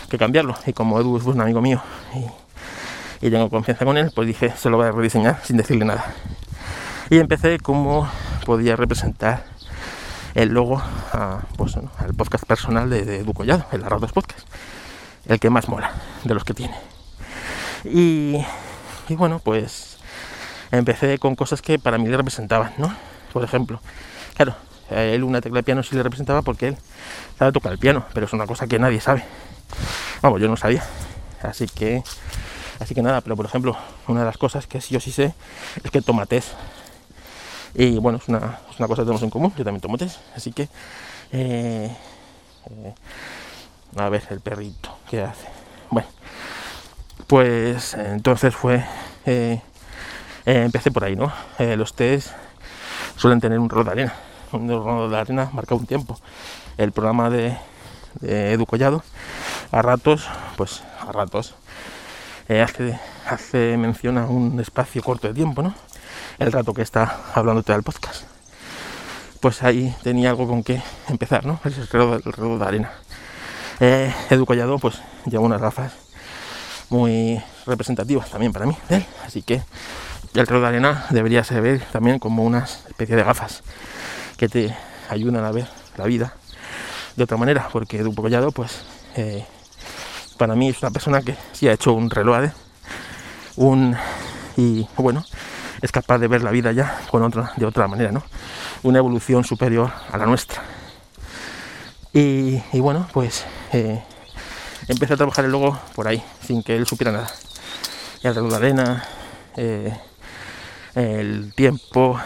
que 0.09 0.19
cambiarlo 0.19 0.57
y 0.67 0.73
como 0.73 1.01
Edu 1.01 1.17
es 1.17 1.25
un 1.25 1.41
amigo 1.41 1.61
mío 1.61 1.81
y, 2.15 2.42
tengo 3.31 3.49
confianza 3.51 3.85
con 3.85 3.97
él 3.97 4.11
pues 4.15 4.27
dije 4.27 4.53
se 4.57 4.71
lo 4.71 4.77
voy 4.77 4.87
a 4.87 4.93
rediseñar 4.93 5.41
sin 5.45 5.57
decirle 5.57 5.85
nada 5.85 6.13
y 7.11 7.19
empecé 7.19 7.59
como 7.59 8.09
podía 8.45 8.77
representar 8.77 9.45
el 10.35 10.51
logo 10.51 10.83
pues, 11.57 11.77
al 11.77 12.15
podcast 12.17 12.45
personal 12.45 12.89
de, 12.89 13.19
Edu 13.19 13.33
Collado, 13.35 13.67
el 13.73 13.85
Arrados 13.85 14.13
Podcast, 14.13 14.47
el 15.27 15.39
que 15.39 15.51
más 15.51 15.69
mola 15.69 15.93
de 16.25 16.35
los 16.35 16.45
que 16.45 16.55
tiene. 16.55 16.75
Y, 17.85 18.45
bueno, 19.11 19.41
pues 19.41 19.99
empecé 20.71 21.19
con 21.19 21.35
cosas 21.35 21.61
que 21.61 21.79
para 21.79 21.99
mí 21.99 22.09
le 22.09 22.17
representaban, 22.17 22.73
¿no? 22.79 22.95
Por 23.33 23.45
ejemplo, 23.45 23.81
claro, 24.35 24.55
él 24.91 25.25
una 25.25 25.41
tecla 25.41 25.59
de 25.59 25.63
piano 25.65 25.83
sí 25.83 25.95
le 25.95 26.03
representaba 26.03 26.43
porque 26.43 26.69
él 26.69 26.77
sabe 27.39 27.53
tocar 27.53 27.73
el 27.73 27.79
piano, 27.79 28.05
pero 28.15 28.27
es 28.27 28.33
una 28.33 28.47
cosa 28.47 28.67
que 28.67 28.79
nadie 28.79 29.01
sabe. 29.01 29.25
Vamos, 30.23 30.41
yo 30.41 30.49
no 30.49 30.57
sabía. 30.57 30.83
Así 31.43 31.67
que, 31.67 32.03
así 32.81 32.95
que 32.95 33.03
nada, 33.03 33.21
pero 33.21 33.37
por 33.37 33.47
ejemplo, 33.47 33.77
una 34.09 34.21
de 34.21 34.27
las 34.27 34.39
cosas 34.39 34.67
que 34.67 34.81
yo 34.81 35.01
sí 35.01 35.13
sé 35.13 35.35
es 35.83 35.91
que 35.91 36.03
tomates. 36.03 36.53
Y 37.75 37.99
bueno, 37.99 38.19
es 38.19 38.29
una, 38.29 38.59
cosa 38.77 38.87
que 38.87 39.03
tenemos 39.03 39.23
en 39.23 39.31
común, 39.31 39.53
yo 39.57 39.65
también 39.65 39.81
tomo 39.81 39.97
Así 40.37 40.53
que, 40.53 40.69
eh, 41.33 41.97
eh, 42.71 42.95
a 43.97 44.09
ver, 44.09 44.23
el 44.31 44.41
perrito, 44.41 44.95
¿qué 45.09 45.23
hace? 45.23 45.47
Bueno, 45.91 46.09
pues 47.27 47.95
entonces 47.95 48.55
fue, 48.55 48.85
eh, 49.25 49.61
empecé 50.45 50.91
por 50.91 51.05
ahí, 51.05 51.17
¿no? 51.17 51.33
Los 51.59 51.95
test 51.95 52.29
suelen 53.17 53.41
tener 53.41 53.59
un 53.59 53.71
rol 53.71 53.85
de 53.87 53.91
arena, 53.91 54.15
un 54.53 54.69
rol 54.69 55.11
de 55.11 55.19
arena 55.19 55.51
marca 55.53 55.75
un 55.75 55.87
tiempo. 55.87 56.19
El 56.77 56.93
programa 56.93 57.31
de, 57.31 57.57
de 58.21 59.03
a 59.73 59.83
ratos, 59.83 60.29
pues 60.57 60.83
a 61.01 61.13
ratos, 61.13 61.55
hace, 62.49 62.99
hace 63.27 63.77
mención 63.77 64.19
a 64.19 64.27
un 64.27 64.61
espacio 64.61 65.03
corto 65.03 65.29
de 65.29 65.35
tiempo, 65.35 65.63
¿no? 65.63 65.75
El 66.39 66.53
rato 66.53 66.75
que 66.75 66.83
está 66.83 67.21
hablándote 67.35 67.73
del 67.73 67.83
podcast. 67.83 68.25
Pues 69.41 69.63
ahí 69.63 69.95
tenía 70.03 70.31
algo 70.31 70.47
con 70.47 70.63
que 70.63 70.83
empezar, 71.09 71.47
¿no? 71.47 71.61
El 71.65 71.75
reloj, 72.23 72.59
de 72.59 72.65
arena. 72.65 72.93
Edu 74.31 74.47
Collado, 74.47 74.79
pues 74.79 75.01
lleva 75.27 75.45
unas 75.45 75.61
gafas 75.61 75.93
muy 76.91 77.43
representativas 77.67 78.31
también 78.31 78.53
para 78.53 78.67
mí 78.67 78.77
Así 79.25 79.43
que 79.43 79.63
el 80.35 80.47
reloj 80.47 80.63
de 80.63 80.69
arena 80.69 81.07
debería 81.11 81.43
servir 81.43 81.83
también 81.91 82.19
como 82.19 82.45
una 82.45 82.61
especie 82.61 83.17
de 83.17 83.25
gafas 83.25 83.63
que 84.37 84.49
te 84.49 84.77
ayudan 85.09 85.45
a 85.45 85.51
ver 85.51 85.67
la 85.97 86.05
vida 86.05 86.35
de 87.17 87.25
otra 87.25 87.37
manera, 87.37 87.69
porque 87.73 88.03
Dupo 88.03 88.23
Collado, 88.23 88.53
pues 88.53 88.83
eh, 89.17 89.45
para 90.37 90.55
mí 90.55 90.69
es 90.69 90.83
una 90.83 90.91
persona 90.91 91.23
que 91.23 91.37
sí 91.53 91.69
ha 91.69 91.73
hecho 91.73 91.93
un 91.93 92.11
reloj 92.11 92.51
un 93.57 93.97
y 94.57 94.87
bueno, 94.97 95.25
es 95.81 95.93
capaz 95.93 96.19
de 96.19 96.29
ver 96.29 96.43
la 96.43 96.51
vida 96.51 96.73
ya 96.73 97.01
con 97.11 97.23
otra, 97.23 97.53
de 97.57 97.67
otra 97.67 97.89
manera, 97.89 98.13
¿no? 98.13 98.23
Una 98.83 98.99
evolución 98.99 99.45
superior 99.45 99.91
a 100.11 100.17
la 100.17 100.27
nuestra. 100.27 100.63
Y, 102.13 102.61
bueno, 102.79 103.09
pues 103.13 103.47
eh, 103.73 104.03
empecé 104.87 105.15
a 105.15 105.17
trabajar 105.17 105.47
el 105.47 105.51
logo 105.51 105.79
por 105.95 106.07
ahí, 106.07 106.23
sin 106.47 106.63
que 106.63 106.77
él 106.77 106.87
supiera 106.87 107.11
nada. 107.11 107.33
El 108.23 108.35
reloj 108.35 108.51
de 108.51 108.57
arena, 108.57 109.05
eh, 109.57 109.99
el 110.95 111.55
tiempo 111.55 112.21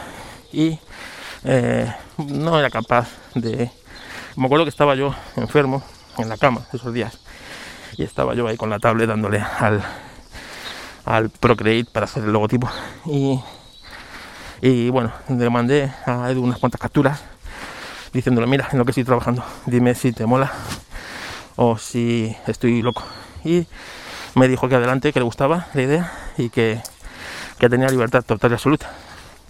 y 0.52 0.78
eh, 1.44 1.92
no 2.18 2.58
era 2.58 2.70
capaz 2.70 3.08
de... 3.34 3.70
Me 4.34 4.46
acuerdo 4.46 4.64
que 4.64 4.70
estaba 4.70 4.96
yo 4.96 5.14
enfermo 5.36 5.82
en 6.18 6.28
la 6.28 6.36
cama 6.36 6.66
esos 6.72 6.92
días 6.92 7.18
y 7.96 8.02
estaba 8.02 8.34
yo 8.34 8.46
ahí 8.46 8.56
con 8.56 8.70
la 8.70 8.78
tablet 8.78 9.08
dándole 9.08 9.40
al, 9.40 9.82
al 11.04 11.30
Procreate 11.30 11.90
para 11.90 12.04
hacer 12.04 12.24
el 12.24 12.32
logotipo 12.32 12.68
y, 13.06 13.40
y 14.60 14.90
bueno, 14.90 15.12
le 15.28 15.50
mandé 15.50 15.92
a 16.04 16.30
Edu 16.30 16.42
unas 16.42 16.58
cuantas 16.58 16.80
capturas 16.80 17.22
diciéndole, 18.12 18.46
mira, 18.46 18.68
en 18.72 18.78
lo 18.78 18.84
que 18.84 18.92
estoy 18.92 19.04
trabajando, 19.04 19.44
dime 19.66 19.94
si 19.94 20.12
te 20.12 20.26
mola 20.26 20.50
o 21.56 21.76
si 21.76 22.34
estoy 22.46 22.82
loco. 22.82 23.02
Y 23.44 23.66
me 24.34 24.48
dijo 24.48 24.68
que 24.68 24.74
adelante, 24.74 25.12
que 25.12 25.20
le 25.20 25.24
gustaba 25.24 25.66
la 25.74 25.82
idea 25.82 26.12
y 26.38 26.50
que, 26.50 26.80
tenía 27.58 27.88
libertad 27.88 28.22
total 28.24 28.52
y 28.52 28.54
absoluta. 28.54 28.90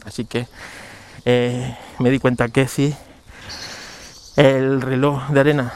Así 0.05 0.25
que 0.25 0.47
eh, 1.25 1.77
me 1.99 2.11
di 2.11 2.19
cuenta 2.19 2.49
que 2.49 2.69
si 2.69 2.95
el 4.37 4.81
reloj 4.81 5.29
de 5.29 5.41
arena 5.41 5.73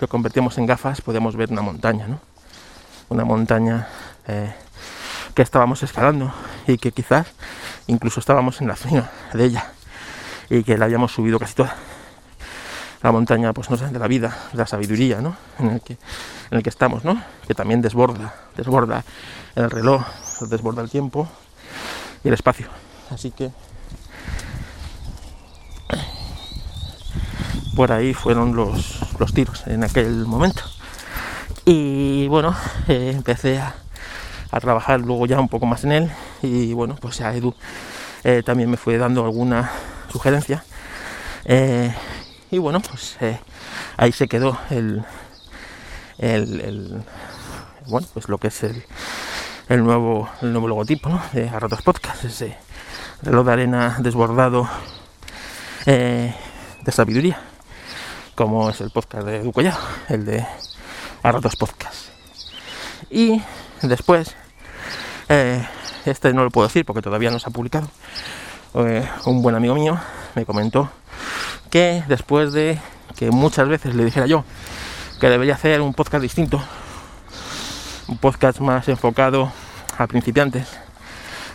lo 0.00 0.08
convertimos 0.08 0.58
en 0.58 0.66
gafas, 0.66 1.00
podemos 1.00 1.36
ver 1.36 1.50
una 1.50 1.62
montaña, 1.62 2.06
¿no? 2.06 2.20
Una 3.08 3.24
montaña 3.24 3.88
eh, 4.26 4.52
que 5.34 5.42
estábamos 5.42 5.82
escalando 5.82 6.32
y 6.66 6.78
que 6.78 6.92
quizás 6.92 7.26
incluso 7.86 8.20
estábamos 8.20 8.60
en 8.60 8.68
la 8.68 8.76
cima 8.76 9.10
de 9.32 9.44
ella 9.44 9.72
y 10.50 10.62
que 10.62 10.78
la 10.78 10.86
habíamos 10.86 11.12
subido 11.12 11.38
casi 11.38 11.54
toda 11.54 11.74
la 13.02 13.12
montaña, 13.12 13.52
pues 13.52 13.68
no 13.68 13.76
sé, 13.76 13.88
de 13.88 13.98
la 13.98 14.08
vida, 14.08 14.34
de 14.52 14.58
la 14.58 14.66
sabiduría, 14.66 15.20
¿no? 15.20 15.36
En 15.58 15.70
el 15.72 15.80
que, 15.82 15.92
en 16.50 16.58
el 16.58 16.62
que 16.62 16.70
estamos, 16.70 17.04
¿no? 17.04 17.22
Que 17.46 17.54
también 17.54 17.82
desborda, 17.82 18.34
desborda 18.56 19.04
el 19.54 19.70
reloj, 19.70 20.06
desborda 20.48 20.82
el 20.82 20.90
tiempo 20.90 21.28
y 22.24 22.28
el 22.28 22.34
espacio. 22.34 22.68
Así 23.10 23.30
que 23.30 23.52
por 27.74 27.92
ahí 27.92 28.14
fueron 28.14 28.54
los, 28.54 29.00
los 29.18 29.32
tiros 29.32 29.66
en 29.66 29.84
aquel 29.84 30.26
momento. 30.26 30.62
Y 31.64 32.28
bueno, 32.28 32.54
eh, 32.88 33.12
empecé 33.14 33.58
a, 33.58 33.74
a, 34.50 34.60
trabajar 34.60 35.00
luego 35.00 35.26
ya 35.26 35.40
un 35.40 35.48
poco 35.48 35.66
más 35.66 35.84
en 35.84 35.92
él 35.92 36.10
y 36.42 36.72
bueno, 36.72 36.96
pues 37.00 37.20
a 37.20 37.34
Edu 37.34 37.54
eh, 38.22 38.42
también 38.44 38.70
me 38.70 38.76
fue 38.76 38.98
dando 38.98 39.24
alguna 39.24 39.70
sugerencia. 40.10 40.64
Eh, 41.44 41.94
y 42.50 42.58
bueno, 42.58 42.80
pues 42.80 43.16
ahí 43.96 44.12
se 44.12 44.28
quedó 44.28 44.58
el, 44.70 45.04
el, 46.18 47.02
bueno, 47.86 48.06
pues 48.14 48.28
lo 48.28 48.38
que 48.38 48.48
es 48.48 48.62
el, 48.62 48.84
el 49.68 49.82
nuevo, 49.82 50.28
el 50.42 50.52
nuevo 50.52 50.68
logotipo 50.68 51.20
de 51.32 51.48
Arratos 51.48 51.82
Podcast, 51.82 52.24
ese 52.24 52.56
reloj 53.22 53.46
de 53.46 53.52
arena 53.52 53.96
desbordado 53.98 54.68
de 55.86 56.92
sabiduría, 56.92 57.38
como 58.34 58.70
es 58.70 58.80
el 58.80 58.90
podcast 58.90 59.26
de 59.26 59.42
Ducoya, 59.42 59.76
el 60.08 60.24
de 60.24 60.46
Arratos 61.22 61.56
Podcast. 61.56 62.08
Y 63.10 63.40
después, 63.82 64.34
eh, 65.28 65.64
este 66.04 66.32
no 66.32 66.42
lo 66.44 66.50
puedo 66.50 66.66
decir 66.66 66.84
porque 66.84 67.02
todavía 67.02 67.30
no 67.30 67.38
se 67.38 67.48
ha 67.48 67.52
publicado, 67.52 67.88
un 69.24 69.42
buen 69.42 69.54
amigo 69.54 69.74
mío 69.74 70.00
me 70.34 70.44
comentó 70.44 70.90
que 71.70 72.02
después 72.08 72.52
de 72.52 72.80
que 73.16 73.30
muchas 73.30 73.68
veces 73.68 73.94
le 73.94 74.04
dijera 74.04 74.26
yo 74.26 74.44
que 75.20 75.28
debería 75.28 75.54
hacer 75.54 75.80
un 75.80 75.94
podcast 75.94 76.22
distinto, 76.22 76.60
un 78.08 78.18
podcast 78.18 78.58
más 78.58 78.88
enfocado 78.88 79.52
a 79.96 80.06
principiantes, 80.08 80.68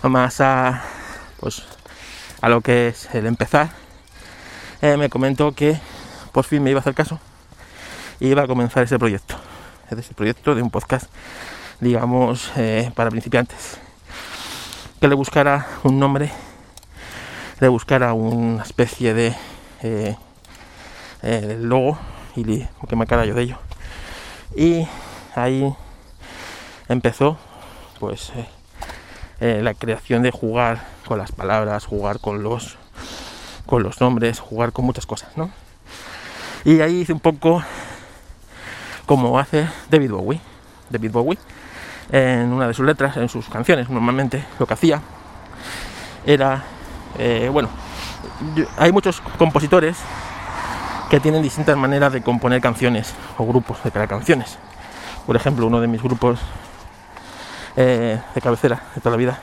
más 0.03 0.39
a 0.39 0.81
pues 1.41 1.63
a 2.41 2.47
lo 2.47 2.61
que 2.61 2.87
es 2.87 3.13
el 3.13 3.25
empezar, 3.25 3.69
eh, 4.81 4.95
me 4.95 5.09
comentó 5.09 5.53
que 5.53 5.77
por 6.31 6.45
fin 6.45 6.63
me 6.63 6.69
iba 6.69 6.79
a 6.79 6.81
hacer 6.81 6.93
caso 6.93 7.19
y 8.19 8.27
iba 8.27 8.43
a 8.43 8.47
comenzar 8.47 8.83
ese 8.83 8.99
proyecto. 8.99 9.35
Es 9.89 9.97
ese 9.97 10.13
proyecto 10.13 10.55
de 10.55 10.61
un 10.61 10.69
podcast, 10.69 11.09
digamos, 11.79 12.51
eh, 12.57 12.91
para 12.95 13.09
principiantes. 13.09 13.79
Que 15.01 15.07
le 15.07 15.15
buscara 15.15 15.67
un 15.83 15.99
nombre, 15.99 16.31
le 17.59 17.67
buscara 17.67 18.13
una 18.13 18.63
especie 18.63 19.13
de 19.13 19.35
eh, 19.81 20.15
logo 21.59 21.97
y 22.35 22.65
que 22.87 22.95
me 22.95 23.07
cara 23.07 23.25
yo 23.25 23.33
de 23.33 23.43
ello. 23.43 23.57
Y 24.55 24.87
ahí 25.35 25.73
empezó 26.87 27.37
pues 27.99 28.31
la 29.39 29.73
creación 29.73 30.21
de 30.21 30.31
jugar 30.31 30.85
con 31.07 31.17
las 31.17 31.31
palabras, 31.31 31.85
jugar 31.85 32.19
con 32.19 32.43
los 32.43 32.77
con 33.65 33.83
los 33.83 34.01
nombres, 34.01 34.39
jugar 34.39 34.71
con 34.71 34.85
muchas 34.85 35.05
cosas, 35.05 35.37
¿no? 35.37 35.51
Y 36.65 36.81
ahí 36.81 37.01
hice 37.01 37.13
un 37.13 37.19
poco 37.19 37.63
como 39.05 39.39
hace 39.39 39.67
David 39.89 40.11
Bowie. 40.11 40.41
David 40.89 41.11
Bowie, 41.11 41.37
en 42.11 42.51
una 42.51 42.67
de 42.67 42.73
sus 42.73 42.85
letras, 42.85 43.17
en 43.17 43.29
sus 43.29 43.47
canciones, 43.47 43.89
normalmente 43.89 44.43
lo 44.59 44.65
que 44.65 44.73
hacía 44.73 45.01
era, 46.25 46.63
eh, 47.17 47.49
bueno, 47.51 47.69
hay 48.77 48.91
muchos 48.91 49.21
compositores 49.37 49.97
que 51.09 51.19
tienen 51.19 51.41
distintas 51.41 51.75
maneras 51.77 52.13
de 52.13 52.21
componer 52.21 52.61
canciones 52.61 53.13
o 53.37 53.45
grupos 53.45 53.83
de 53.83 53.91
crear 53.91 54.07
canciones. 54.07 54.57
Por 55.25 55.35
ejemplo, 55.35 55.65
uno 55.65 55.81
de 55.81 55.87
mis 55.87 56.01
grupos 56.01 56.39
eh, 57.75 58.19
de 58.33 58.41
cabecera 58.41 58.81
de 58.95 59.01
toda 59.01 59.11
la 59.11 59.17
vida, 59.17 59.39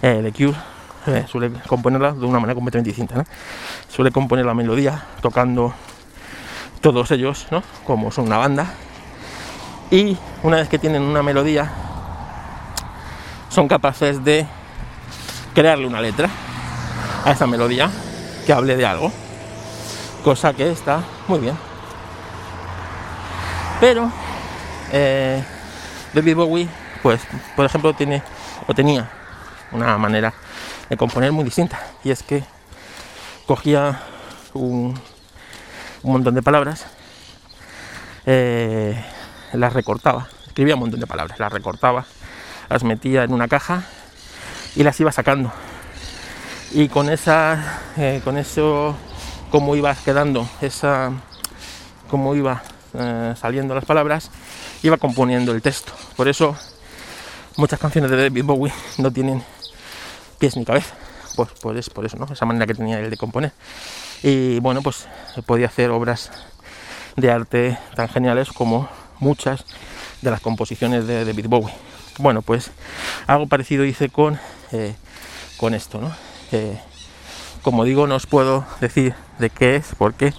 eh, 0.00 0.20
The 0.22 0.32
Cure, 0.32 0.58
eh, 1.06 1.26
suele 1.28 1.50
componerla 1.66 2.12
de 2.12 2.24
una 2.24 2.38
manera 2.38 2.54
completamente 2.54 2.90
distinta. 2.90 3.24
Suele 3.88 4.10
componer 4.10 4.46
la 4.46 4.54
melodía 4.54 5.02
tocando 5.20 5.74
todos 6.82 7.10
ellos, 7.12 7.46
¿no? 7.50 7.62
como 7.86 8.10
son 8.10 8.26
una 8.26 8.36
banda. 8.36 8.74
Y 9.90 10.18
una 10.42 10.58
vez 10.58 10.68
que 10.68 10.78
tienen 10.78 11.02
una 11.02 11.22
melodía, 11.22 11.70
son 13.48 13.68
capaces 13.68 14.22
de 14.24 14.46
crearle 15.54 15.86
una 15.86 16.00
letra 16.00 16.28
a 17.24 17.30
esa 17.30 17.46
melodía 17.46 17.90
que 18.44 18.52
hable 18.52 18.76
de 18.76 18.84
algo. 18.84 19.12
Cosa 20.24 20.52
que 20.52 20.70
está 20.70 21.02
muy 21.28 21.38
bien. 21.38 21.56
Pero 23.80 24.10
eh, 24.92 25.42
David 26.12 26.36
Bowie, 26.36 26.68
pues, 27.02 27.20
por 27.56 27.64
ejemplo, 27.64 27.92
tiene 27.94 28.22
o 28.66 28.74
tenía 28.74 29.08
una 29.72 29.98
manera 29.98 30.32
de 30.88 30.96
componer 30.96 31.32
muy 31.32 31.44
distinta. 31.44 31.80
Y 32.02 32.10
es 32.10 32.22
que 32.22 32.44
cogía 33.46 34.00
un, 34.54 34.94
montón 36.10 36.34
de 36.34 36.42
palabras, 36.42 36.86
eh, 38.26 39.00
las 39.52 39.72
recortaba, 39.72 40.28
escribía 40.46 40.74
un 40.74 40.80
montón 40.80 40.98
de 40.98 41.06
palabras, 41.06 41.38
las 41.38 41.52
recortaba, 41.52 42.04
las 42.68 42.82
metía 42.82 43.22
en 43.24 43.32
una 43.32 43.46
caja 43.46 43.84
y 44.74 44.82
las 44.82 44.98
iba 44.98 45.12
sacando. 45.12 45.52
Y 46.72 46.88
con 46.88 47.10
esa, 47.10 47.80
eh, 47.96 48.20
con 48.24 48.38
eso, 48.38 48.96
como 49.50 49.76
iba 49.76 49.94
quedando, 49.94 50.48
esa, 50.60 51.12
como 52.10 52.34
iba 52.34 52.62
eh, 52.94 53.34
saliendo 53.38 53.74
las 53.74 53.84
palabras, 53.84 54.30
iba 54.82 54.96
componiendo 54.96 55.52
el 55.52 55.62
texto. 55.62 55.92
Por 56.16 56.28
eso 56.28 56.56
muchas 57.56 57.78
canciones 57.78 58.10
de 58.10 58.16
David 58.16 58.44
Bowie 58.44 58.72
no 58.98 59.12
tienen 59.12 59.42
pies 60.38 60.56
ni 60.56 60.64
cabeza. 60.64 60.94
Pues, 61.36 61.50
pues 61.60 61.90
por 61.90 62.04
eso, 62.04 62.16
¿no? 62.16 62.26
Esa 62.30 62.44
manera 62.44 62.66
que 62.66 62.74
tenía 62.74 62.98
él 62.98 63.10
de 63.10 63.16
componer. 63.16 63.52
Y 64.22 64.60
bueno, 64.60 64.82
pues 64.82 65.08
podía 65.46 65.66
hacer 65.66 65.90
obras 65.90 66.30
de 67.16 67.30
arte 67.30 67.78
tan 67.94 68.08
geniales 68.08 68.52
como 68.52 68.88
muchas 69.18 69.64
de 70.20 70.30
las 70.30 70.40
composiciones 70.40 71.06
de 71.06 71.24
David 71.24 71.46
Bowie. 71.48 71.74
Bueno, 72.18 72.42
pues 72.42 72.70
algo 73.26 73.46
parecido 73.46 73.84
hice 73.84 74.10
con, 74.10 74.38
eh, 74.70 74.94
con 75.56 75.74
esto, 75.74 76.00
¿no? 76.00 76.12
Eh, 76.52 76.78
como 77.62 77.84
digo, 77.84 78.06
no 78.06 78.16
os 78.16 78.26
puedo 78.26 78.64
decir 78.80 79.14
de 79.38 79.50
qué 79.50 79.76
es, 79.76 79.94
porque 79.96 80.32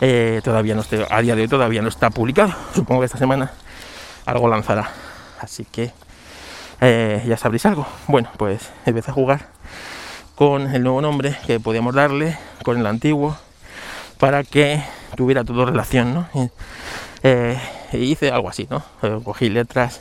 eh, 0.00 0.40
todavía 0.42 0.74
no 0.74 0.80
estoy, 0.80 1.04
a 1.08 1.20
día 1.20 1.36
de 1.36 1.42
hoy 1.42 1.48
todavía 1.48 1.82
no 1.82 1.88
está 1.88 2.10
publicado. 2.10 2.54
Supongo 2.74 3.00
que 3.02 3.06
esta 3.06 3.18
semana 3.18 3.52
algo 4.26 4.48
lanzará. 4.48 4.90
Así 5.40 5.64
que 5.64 5.92
ya 6.80 7.36
sabréis 7.36 7.66
algo. 7.66 7.86
Bueno, 8.08 8.30
pues 8.36 8.70
empecé 8.84 9.12
a 9.12 9.14
jugar 9.14 9.46
con 10.42 10.74
el 10.74 10.82
nuevo 10.82 11.00
nombre 11.00 11.38
que 11.46 11.60
podíamos 11.60 11.94
darle, 11.94 12.36
con 12.64 12.76
el 12.76 12.84
antiguo, 12.84 13.36
para 14.18 14.42
que 14.42 14.82
tuviera 15.14 15.44
todo 15.44 15.64
relación, 15.66 16.14
¿no? 16.14 16.28
Y, 16.34 16.50
eh, 17.22 17.60
hice 17.92 18.32
algo 18.32 18.48
así, 18.48 18.66
¿no? 18.68 18.82
Eh, 19.04 19.20
cogí 19.22 19.50
letras 19.50 20.00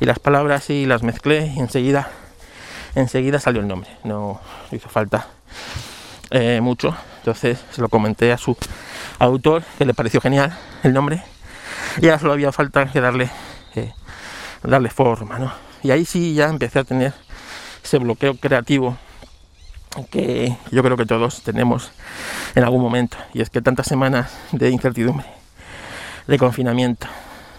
y 0.00 0.04
las 0.04 0.18
palabras 0.18 0.68
y 0.70 0.84
las 0.84 1.04
mezclé 1.04 1.52
y 1.54 1.60
enseguida, 1.60 2.10
enseguida 2.96 3.38
salió 3.38 3.60
el 3.60 3.68
nombre. 3.68 3.88
No 4.02 4.40
hizo 4.72 4.88
falta 4.88 5.28
mucho. 6.60 6.96
Entonces 7.18 7.60
se 7.70 7.80
lo 7.80 7.88
comenté 7.88 8.32
a 8.32 8.36
su 8.36 8.56
autor, 9.20 9.62
que 9.78 9.84
le 9.84 9.94
pareció 9.94 10.20
genial 10.20 10.58
el 10.82 10.92
nombre. 10.92 11.22
Y 12.02 12.06
ahora 12.06 12.18
solo 12.18 12.32
había 12.32 12.50
falta 12.50 12.86
que 12.86 13.00
darle, 13.00 13.30
darle 14.64 14.90
forma, 14.90 15.38
¿no? 15.38 15.52
Y 15.84 15.92
ahí 15.92 16.04
sí 16.04 16.34
ya 16.34 16.48
empecé 16.48 16.80
a 16.80 16.84
tener 16.84 17.14
ese 17.84 17.98
bloqueo 17.98 18.34
creativo 18.34 18.98
que 20.10 20.56
yo 20.70 20.82
creo 20.82 20.96
que 20.96 21.06
todos 21.06 21.42
tenemos 21.42 21.90
en 22.54 22.64
algún 22.64 22.82
momento. 22.82 23.16
Y 23.34 23.40
es 23.40 23.50
que 23.50 23.62
tantas 23.62 23.86
semanas 23.86 24.32
de 24.52 24.70
incertidumbre, 24.70 25.26
de 26.26 26.38
confinamiento, 26.38 27.06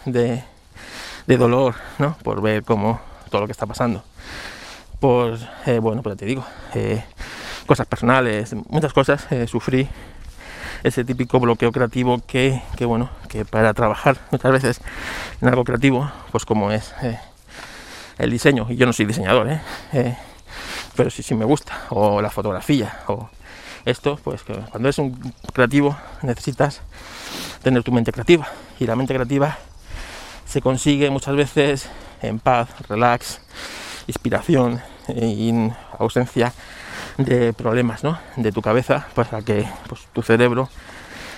de, 0.06 0.44
dolor, 1.28 1.76
¿no? 1.98 2.18
Por 2.24 2.42
ver 2.42 2.64
cómo 2.64 3.00
todo 3.30 3.42
lo 3.42 3.48
que 3.48 3.52
está 3.52 3.66
pasando. 3.66 4.04
Por, 5.00 5.38
eh, 5.66 5.80
bueno, 5.80 6.02
pues 6.02 6.18
te 6.18 6.26
digo, 6.26 6.44
eh, 6.74 7.04
cosas 7.66 7.88
personales, 7.88 8.54
muchas 8.70 8.94
cosas, 8.94 9.32
eh, 9.32 9.48
sufrí 9.48 9.88
ese 10.84 11.04
típico 11.04 11.40
bloqueo 11.40 11.72
creativo 11.72 12.20
que, 12.26 12.62
que, 12.76 12.86
bueno, 12.86 13.10
que 13.28 13.46
para 13.46 13.74
trabajar 13.74 14.18
muchas 14.32 14.52
veces 14.52 14.82
en 15.42 15.48
algo 15.50 15.64
creativo, 15.64 16.10
pues 16.32 16.46
como 16.46 16.72
es 16.72 16.94
el 18.18 18.32
diseño, 18.32 18.66
y 18.70 18.76
yo 18.76 18.86
no 18.86 18.94
soy 18.94 19.06
diseñador, 19.06 19.50
¿eh? 19.50 20.18
Pero 21.00 21.10
sí, 21.10 21.24
sí 21.24 21.34
me 21.34 21.46
gusta, 21.46 21.86
o 21.92 22.22
la 22.22 22.30
fotografía, 22.30 23.04
o 23.08 23.30
esto, 23.86 24.20
pues 24.22 24.44
cuando 24.44 24.90
eres 24.90 24.98
un 24.98 25.34
creativo 25.54 25.96
necesitas 26.24 26.82
tener 27.64 27.84
tu 27.84 27.94
mente 27.94 28.12
creativa, 28.12 28.50
y 28.82 28.86
la 28.86 28.98
mente 28.98 29.14
creativa 29.14 29.58
se 30.46 30.60
consigue 30.60 31.10
muchas 31.10 31.38
veces 31.38 31.90
en 32.22 32.40
paz, 32.40 32.68
relax, 32.90 33.40
inspiración 34.08 34.82
y 35.08 35.72
ausencia 35.98 36.52
de 37.18 37.54
problemas 37.54 38.04
¿no? 38.04 38.20
de 38.36 38.52
tu 38.52 38.62
cabeza 38.62 39.08
para 39.16 39.42
que 39.42 39.66
pues, 39.88 40.02
tu 40.12 40.22
cerebro 40.22 40.68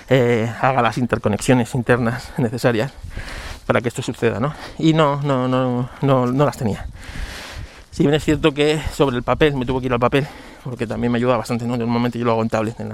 eh, 0.08 0.52
haga 0.60 0.82
las 0.82 0.98
interconexiones 0.98 1.72
internas 1.76 2.32
necesarias 2.36 2.90
para 3.68 3.80
que 3.80 3.86
esto 3.86 4.02
suceda, 4.02 4.40
¿no? 4.40 4.54
Y 4.80 4.92
no, 4.92 5.22
no, 5.22 5.46
no, 5.46 5.88
no, 6.00 6.26
no 6.26 6.44
las 6.44 6.56
tenía. 6.56 6.84
Si 7.92 8.02
bien 8.02 8.14
es 8.14 8.24
cierto 8.24 8.52
que 8.52 8.82
sobre 8.92 9.16
el 9.16 9.22
papel, 9.22 9.54
me 9.54 9.66
tuve 9.66 9.80
que 9.80 9.86
ir 9.86 9.92
al 9.92 10.00
papel, 10.00 10.26
porque 10.64 10.86
también 10.86 11.12
me 11.12 11.18
ayuda 11.18 11.36
bastante, 11.36 11.66
¿no? 11.66 11.76
Normalmente 11.76 12.18
yo 12.18 12.24
lo 12.24 12.32
hago 12.32 12.42
en 12.42 12.48
tablet, 12.48 12.80
en, 12.80 12.90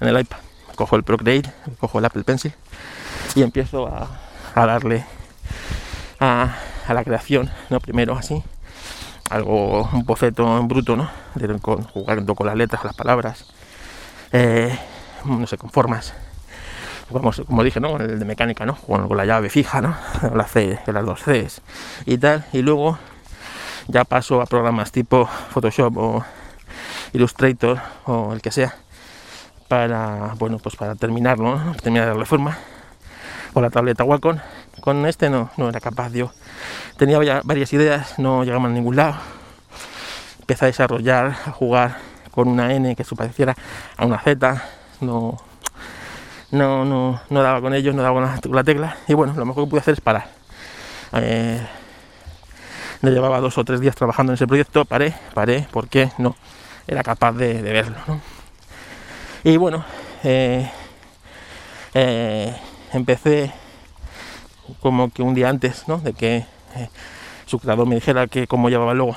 en 0.00 0.08
el 0.08 0.20
iPad. 0.20 0.38
Cojo 0.74 0.96
el 0.96 1.04
Procreate, 1.04 1.52
cojo 1.78 1.98
el 1.98 2.04
Apple 2.06 2.24
Pencil 2.24 2.52
y 3.36 3.42
empiezo 3.42 3.86
a, 3.86 4.08
a 4.54 4.66
darle 4.66 5.04
a, 6.18 6.56
a, 6.88 6.94
la 6.94 7.04
creación, 7.04 7.50
¿no? 7.70 7.78
Primero 7.80 8.14
así, 8.14 8.42
algo, 9.30 9.88
un 9.92 10.04
boceto 10.04 10.58
en 10.58 10.68
bruto, 10.68 10.96
¿no? 10.96 11.10
con, 11.60 11.84
jugando 11.84 12.34
con 12.34 12.46
las 12.46 12.56
letras, 12.56 12.82
las 12.82 12.96
palabras, 12.96 13.46
eh, 14.32 14.76
no 15.24 15.46
sé, 15.46 15.58
con 15.58 15.70
formas 15.70 16.14
como, 17.46 17.62
dije, 17.62 17.80
¿no? 17.80 17.96
El 17.98 18.18
de 18.18 18.24
mecánica, 18.24 18.64
¿no? 18.64 18.76
Con, 18.76 19.14
la 19.16 19.24
llave 19.24 19.50
fija, 19.50 19.80
¿no? 19.80 19.94
La 20.34 20.44
C, 20.44 20.80
las 20.86 21.04
dos 21.04 21.22
Cs 21.22 21.60
y 22.06 22.18
tal. 22.18 22.44
Y 22.52 22.62
luego 22.62 22.98
ya 23.88 24.04
paso 24.04 24.40
a 24.40 24.46
programas 24.46 24.92
tipo 24.92 25.26
Photoshop 25.26 25.96
o 25.96 26.24
Illustrator 27.12 27.80
o 28.06 28.32
el 28.32 28.40
que 28.40 28.50
sea 28.50 28.74
para, 29.68 30.34
bueno, 30.38 30.58
pues 30.58 30.76
para 30.76 30.94
terminarlo, 30.94 31.56
¿no? 31.56 31.74
terminar 31.74 32.08
la 32.08 32.14
reforma 32.14 32.56
con 33.52 33.62
la 33.62 33.70
tableta 33.70 34.04
Wacom. 34.04 34.38
Con 34.80 35.06
este 35.06 35.30
no, 35.30 35.50
no 35.56 35.68
era 35.68 35.80
capaz, 35.80 36.12
yo 36.12 36.32
tenía 36.96 37.18
varias 37.44 37.72
ideas, 37.72 38.18
no 38.18 38.44
llegamos 38.44 38.70
a 38.70 38.74
ningún 38.74 38.96
lado. 38.96 39.14
Empecé 40.40 40.66
a 40.66 40.68
desarrollar, 40.68 41.26
a 41.46 41.50
jugar 41.52 41.96
con 42.30 42.48
una 42.48 42.74
N 42.74 42.94
que 42.96 43.04
se 43.04 43.14
pareciera 43.14 43.56
a 43.96 44.04
una 44.04 44.18
Z, 44.18 44.62
no, 45.00 45.38
no, 46.50 46.84
no, 46.84 47.20
no 47.30 47.42
daba 47.42 47.60
con 47.60 47.72
ellos, 47.72 47.94
no 47.94 48.02
daba 48.02 48.40
con 48.42 48.54
la, 48.54 48.64
tecla. 48.64 48.96
Y 49.08 49.14
bueno, 49.14 49.32
lo 49.36 49.46
mejor 49.46 49.64
que 49.64 49.70
pude 49.70 49.80
hacer 49.80 49.94
es 49.94 50.00
parar. 50.00 50.26
Eh, 51.12 51.64
me 53.04 53.10
llevaba 53.10 53.38
dos 53.40 53.58
o 53.58 53.64
tres 53.64 53.80
días 53.80 53.94
trabajando 53.94 54.32
en 54.32 54.34
ese 54.34 54.46
proyecto, 54.46 54.86
paré, 54.86 55.14
paré, 55.34 55.68
porque 55.70 56.10
no 56.16 56.34
era 56.86 57.02
capaz 57.02 57.32
de, 57.32 57.60
verlo. 57.60 57.96
Y 59.44 59.58
bueno, 59.58 59.84
eh, 60.22 60.70
eh, 61.92 62.56
empecé 62.94 63.52
como 64.80 65.10
que 65.10 65.22
un 65.22 65.34
día 65.34 65.50
antes 65.50 65.86
¿no? 65.86 65.98
de 65.98 66.14
que 66.14 66.46
su 67.44 67.58
creador 67.58 67.86
me 67.86 67.96
dijera 67.96 68.26
que 68.26 68.46
cómo 68.46 68.70
llevaba 68.70 68.92
el 68.92 68.98
logo 68.98 69.16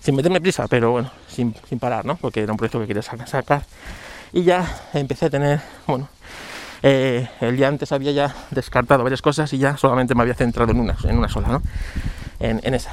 sin 0.00 0.16
meterme 0.16 0.40
prisa, 0.40 0.66
pero 0.66 0.90
bueno, 0.90 1.10
sin, 1.28 1.54
parar, 1.78 2.04
¿no? 2.04 2.16
Porque 2.16 2.42
era 2.42 2.50
un 2.50 2.58
proyecto 2.58 2.80
que 2.80 2.88
quería 2.88 3.02
sacar. 3.02 3.62
Y 4.32 4.42
ya 4.42 4.66
empecé 4.94 5.26
a 5.26 5.30
tener, 5.30 5.60
bueno, 5.86 6.08
eh, 6.82 7.28
el 7.40 7.56
día 7.56 7.68
antes 7.68 7.92
había 7.92 8.10
ya 8.10 8.34
descartado 8.50 9.04
varias 9.04 9.22
cosas 9.22 9.52
y 9.52 9.58
ya 9.58 9.76
solamente 9.76 10.16
me 10.16 10.22
había 10.22 10.34
centrado 10.34 10.72
en 10.72 10.80
una, 10.80 10.96
en 11.04 11.18
una 11.18 11.28
sola, 11.28 11.48
¿no? 11.48 11.62
En, 12.42 12.74
esa. 12.74 12.90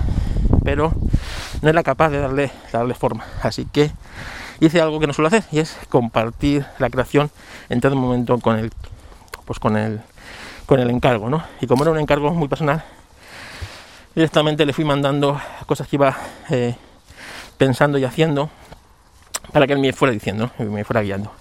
Pero 0.64 0.94
no 1.62 1.70
era 1.70 1.84
capaz 1.84 2.10
de 2.10 2.20
darle, 2.20 2.52
darle 2.72 2.94
forma. 2.94 3.26
Así 3.42 3.66
que 3.66 3.92
hice 4.60 4.80
algo 4.80 5.00
que 5.00 5.08
no 5.08 5.14
suelo 5.14 5.28
hacer 5.28 5.44
y 5.52 5.60
es 5.60 5.76
compartir 5.90 6.66
la 6.78 6.90
creación 6.90 7.32
en 7.70 7.82
todo 7.82 7.96
momento 7.96 8.38
con 8.40 8.58
el, 8.58 8.72
pues 9.46 9.60
con 9.60 9.76
el, 9.76 10.02
con 10.66 10.80
el 10.80 10.90
encargo, 10.90 11.30
¿no? 11.30 11.44
Y 11.62 11.68
como 11.68 11.84
era 11.84 11.92
un 11.92 12.00
encargo 12.00 12.32
muy 12.32 12.48
personal, 12.48 12.84
directamente 14.14 14.66
le 14.66 14.74
fui 14.74 14.86
mandando 14.86 15.42
cosas 15.66 15.88
que 15.88 15.96
iba 15.96 16.16
eh, 16.50 16.76
pensando 17.58 17.98
y 17.98 18.04
haciendo 18.04 18.50
para 19.52 19.66
que 19.66 19.74
él 19.74 19.80
me 19.80 19.92
fuera 19.94 20.14
diciendo, 20.14 20.52
me 20.60 20.84
fuera 20.84 21.02
guiando. 21.02 21.32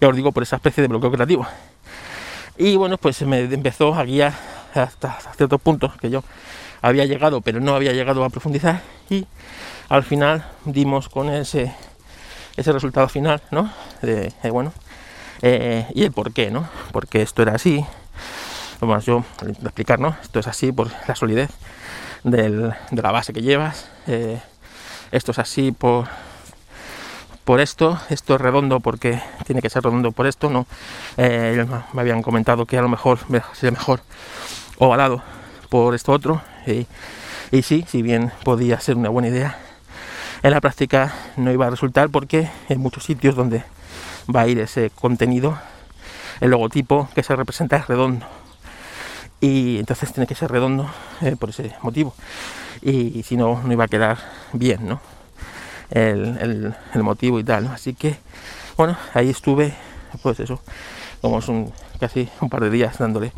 Ya 0.00 0.08
os 0.08 0.16
digo, 0.16 0.32
por 0.32 0.42
esa 0.42 0.56
especie 0.56 0.82
de 0.82 0.88
bloqueo 0.88 1.10
creativo. 1.10 1.46
Y 2.58 2.76
bueno, 2.76 2.98
pues 2.98 3.22
me 3.22 3.40
empezó 3.40 3.94
a 3.94 4.04
guiar 4.04 4.34
hasta 4.74 5.18
ciertos 5.36 5.60
puntos 5.60 5.96
que 5.96 6.10
yo 6.10 6.22
había 6.84 7.06
llegado, 7.06 7.40
pero 7.40 7.60
no 7.60 7.74
había 7.74 7.92
llegado 7.92 8.24
a 8.24 8.28
profundizar. 8.28 8.82
Y 9.08 9.26
al 9.88 10.02
final 10.02 10.44
dimos 10.66 11.08
con 11.08 11.30
ese, 11.30 11.74
ese 12.56 12.72
resultado 12.72 13.08
final, 13.08 13.40
¿no? 13.50 13.72
De, 14.02 14.32
bueno, 14.50 14.72
eh, 15.40 15.86
y 15.94 16.04
el 16.04 16.12
por 16.12 16.32
qué, 16.32 16.50
¿no? 16.50 16.68
Porque 16.92 17.22
esto 17.22 17.40
era 17.40 17.54
así. 17.54 17.84
Bueno, 18.80 19.00
yo 19.00 19.24
voy 19.40 19.52
explicar, 19.62 19.98
¿no? 19.98 20.14
Esto 20.22 20.40
es 20.40 20.46
así 20.46 20.72
por 20.72 20.90
la 21.08 21.16
solidez 21.16 21.50
de 22.22 22.74
la 22.90 23.12
base 23.12 23.32
que 23.32 23.40
llevas. 23.40 23.88
Eh, 24.06 24.38
esto 25.10 25.32
es 25.32 25.38
así 25.38 25.72
por, 25.72 26.06
por 27.46 27.60
esto, 27.60 27.98
esto 28.10 28.34
es 28.34 28.40
redondo 28.42 28.80
porque 28.80 29.22
tiene 29.46 29.62
que 29.62 29.70
ser 29.70 29.84
redondo 29.84 30.12
por 30.12 30.26
esto, 30.26 30.50
no. 30.50 30.66
Eh, 31.16 31.66
me 31.94 32.00
habían 32.02 32.20
comentado 32.20 32.66
que 32.66 32.76
a 32.76 32.82
lo 32.82 32.90
mejor 32.90 33.20
sería 33.54 33.70
mejor 33.70 34.00
ovalado 34.76 35.22
por 35.70 35.94
esto 35.94 36.12
otro. 36.12 36.42
Y, 36.66 37.62
sí, 37.62 37.84
si 37.88 38.02
bien 38.02 38.32
podía 38.44 38.80
ser 38.80 38.96
una 38.96 39.08
buena 39.08 39.28
idea, 39.28 39.58
en 40.42 40.50
la 40.50 40.60
práctica 40.60 41.14
no 41.36 41.52
iba 41.52 41.66
a 41.66 41.70
resultar 41.70 42.10
porque 42.10 42.50
en 42.68 42.80
muchos 42.80 43.04
sitios 43.04 43.34
donde 43.34 43.62
va 44.34 44.42
a 44.42 44.48
ir 44.48 44.58
ese 44.58 44.90
contenido, 44.90 45.58
el 46.40 46.50
logotipo 46.50 47.08
que 47.14 47.22
se 47.22 47.36
representa 47.36 47.76
es 47.76 47.86
redondo. 47.86 48.26
Y 49.40 49.78
entonces 49.78 50.12
tiene 50.12 50.26
que 50.26 50.34
ser 50.34 50.50
redondo 50.50 50.90
eh, 51.20 51.36
por 51.38 51.50
ese 51.50 51.74
motivo 51.82 52.14
y, 52.84 53.22
si 53.22 53.36
no, 53.36 53.62
no 53.62 53.72
iba 53.72 53.84
a 53.84 53.88
quedar 53.88 54.18
bien, 54.52 54.86
¿no? 54.86 55.00
El, 55.90 56.74
motivo 56.94 57.38
y 57.38 57.44
tal, 57.44 57.68
Así 57.68 57.94
que, 57.94 58.16
bueno, 58.76 58.96
ahí 59.12 59.30
estuve, 59.30 59.74
pues 60.22 60.40
eso, 60.40 60.60
como 61.20 61.38
es 61.38 61.48
un, 61.48 61.72
casi 62.00 62.28
un 62.40 62.48
par 62.48 62.60
de 62.60 62.70
días 62.70 62.98
dándole 62.98 63.32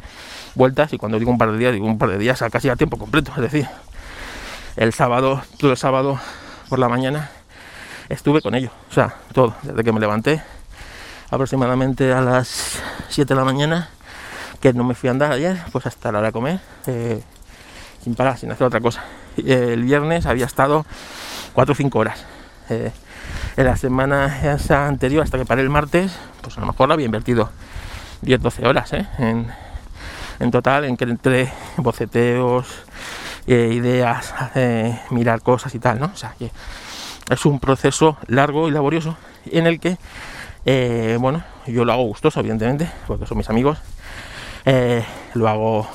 vueltas 0.57 0.92
y 0.92 0.99
cuando 0.99 1.19
digo 1.19 1.31
un 1.31 1.38
par 1.38 1.53
de 1.53 1.59
días, 1.59 1.73
digo 1.73 1.87
un 1.87 1.99
par 1.99 2.09
de 2.09 2.19
días 2.19 2.42
a 2.42 2.51
casi 2.51 2.69
a 2.69 2.75
tiempo 2.75 2.97
completo, 2.97 3.31
es 3.37 3.42
decir, 3.42 3.69
el 4.77 4.92
sábado, 4.92 5.42
todo 5.59 5.71
el 5.71 5.77
sábado 5.77 6.19
por 6.69 6.81
la 6.81 6.88
mañana 6.88 7.31
estuve 8.09 8.42
con 8.42 8.55
ello, 8.57 8.71
o 8.90 8.92
sea, 8.92 9.14
todo, 9.33 9.55
desde 9.62 9.85
que 9.85 9.92
me 9.92 10.01
levanté 10.01 10.42
aproximadamente 11.31 12.12
a 12.12 12.21
las 12.21 12.81
7 13.11 13.33
de 13.33 13.38
la 13.38 13.45
mañana, 13.45 13.90
que 14.61 14.73
no 14.73 14.83
me 14.83 14.95
fui 14.95 15.09
a 15.09 15.12
andar 15.12 15.31
ayer, 15.31 15.62
pues 15.71 15.87
hasta 15.87 16.11
la 16.11 16.19
hora 16.19 16.29
de 16.29 16.33
comer, 16.33 16.61
eh, 16.87 17.23
sin 18.03 18.14
parar, 18.14 18.38
sin 18.38 18.51
hacer 18.51 18.66
otra 18.66 18.81
cosa 18.81 19.05
el 19.45 19.83
viernes 19.83 20.27
había 20.27 20.47
estado 20.47 20.87
4 21.55 21.73
o 21.73 21.75
5 21.75 21.99
horas. 21.99 22.25
Eh, 22.71 22.90
en 23.57 23.64
la 23.64 23.77
semana 23.77 24.53
esa 24.55 24.87
anterior, 24.87 25.25
hasta 25.25 25.38
que 25.38 25.45
paré 25.45 25.62
el 25.62 25.71
martes, 25.71 26.16
pues 26.42 26.57
a 26.57 26.61
lo 26.61 26.66
mejor 26.66 26.92
había 26.92 27.07
invertido 27.07 27.51
10-12 28.23 28.66
horas 28.66 28.92
eh, 28.92 29.07
en, 29.19 29.47
total, 30.51 30.85
en 30.85 30.96
que 30.96 31.05
entre 31.05 31.53
boceteos, 31.77 32.66
eh, 33.46 33.70
ideas, 33.72 34.35
mirar 35.11 35.42
cosas 35.42 35.75
y 35.75 35.79
tal, 35.79 36.01
¿no? 36.01 36.07
O 36.07 36.16
sea, 36.16 36.35
que 36.38 36.51
es 37.31 37.46
un 37.46 37.61
proceso 37.61 38.16
largo 38.27 38.68
y 38.68 38.70
laborioso 38.70 39.16
en 39.46 39.66
el 39.66 39.81
que, 39.81 39.96
bueno, 41.18 41.42
yo 41.66 41.85
lo 41.85 41.92
hago 41.92 42.05
gustoso, 42.05 42.40
evidentemente, 42.40 42.90
porque 43.07 43.27
son 43.27 43.38
mis 43.38 43.51
amigos, 43.51 43.79
lo 45.35 45.49
hago 45.49 45.88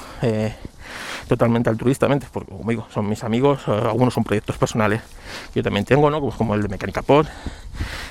totalmente 1.31 1.69
altruistamente, 1.69 2.27
porque 2.29 2.51
como 2.51 2.69
digo, 2.69 2.85
son 2.93 3.07
mis 3.07 3.23
amigos, 3.23 3.61
eh, 3.67 3.71
algunos 3.71 4.13
son 4.13 4.25
proyectos 4.25 4.57
personales 4.57 5.01
yo 5.55 5.63
también 5.63 5.85
tengo, 5.85 6.09
¿no? 6.09 6.19
como 6.31 6.55
el 6.55 6.61
de 6.61 6.67
Mecánica 6.67 7.03
Pod 7.03 7.25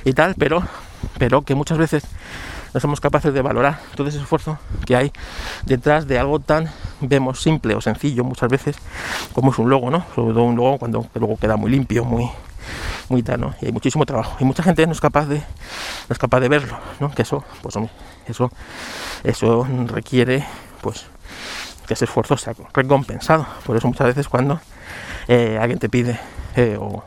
y 0.07 0.14
tal, 0.14 0.35
pero, 0.38 0.62
pero 1.19 1.43
que 1.43 1.55
muchas 1.55 1.77
veces 1.77 2.03
no 2.73 2.81
somos 2.81 3.01
capaces 3.01 3.35
de 3.35 3.43
valorar 3.43 3.81
todo 3.95 4.09
ese 4.09 4.19
esfuerzo 4.19 4.59
que 4.87 4.97
hay 4.97 5.13
detrás 5.65 6.07
de 6.07 6.19
algo 6.19 6.41
tan, 6.41 6.71
vemos, 7.01 7.43
simple 7.43 7.75
o 7.75 7.81
sencillo 7.81 8.25
muchas 8.25 8.49
veces, 8.49 8.77
como 9.33 9.51
es 9.51 9.59
un 9.59 9.71
logo, 9.71 9.91
¿no? 9.91 10.05
Sobre 10.15 10.35
todo 10.35 10.45
un 10.45 10.57
logo 10.57 10.79
cuando 10.79 11.07
luego 11.15 11.37
queda 11.37 11.57
muy 11.57 11.71
limpio, 11.71 12.05
muy, 12.05 12.31
muy 13.09 13.23
tal, 13.23 13.41
¿no? 13.41 13.55
Y 13.61 13.67
hay 13.67 13.73
muchísimo 13.73 14.07
trabajo. 14.07 14.37
Y 14.41 14.45
mucha 14.45 14.63
gente 14.63 14.87
no 14.87 14.93
es 14.93 15.01
capaz 15.01 15.27
de, 15.27 15.39
no 15.39 16.13
es 16.13 16.19
capaz 16.19 16.41
de 16.41 16.49
verlo, 16.49 16.79
¿no? 17.01 17.11
Que 17.11 17.23
eso, 17.23 17.45
pues 17.63 17.75
eso, 18.27 18.51
eso 19.25 19.67
requiere, 19.87 20.47
pues, 20.81 21.07
que 21.87 21.95
ese 21.95 22.05
esfuerzo 22.05 22.37
sea 22.37 22.55
recompensado. 22.73 23.47
Por 23.65 23.77
eso 23.77 23.89
muchas 23.89 24.07
veces 24.07 24.29
cuando 24.29 24.61
eh, 25.29 25.59
alguien 25.61 25.79
te 25.79 25.89
pide, 25.89 26.21
eh, 26.57 26.77
o 26.81 27.03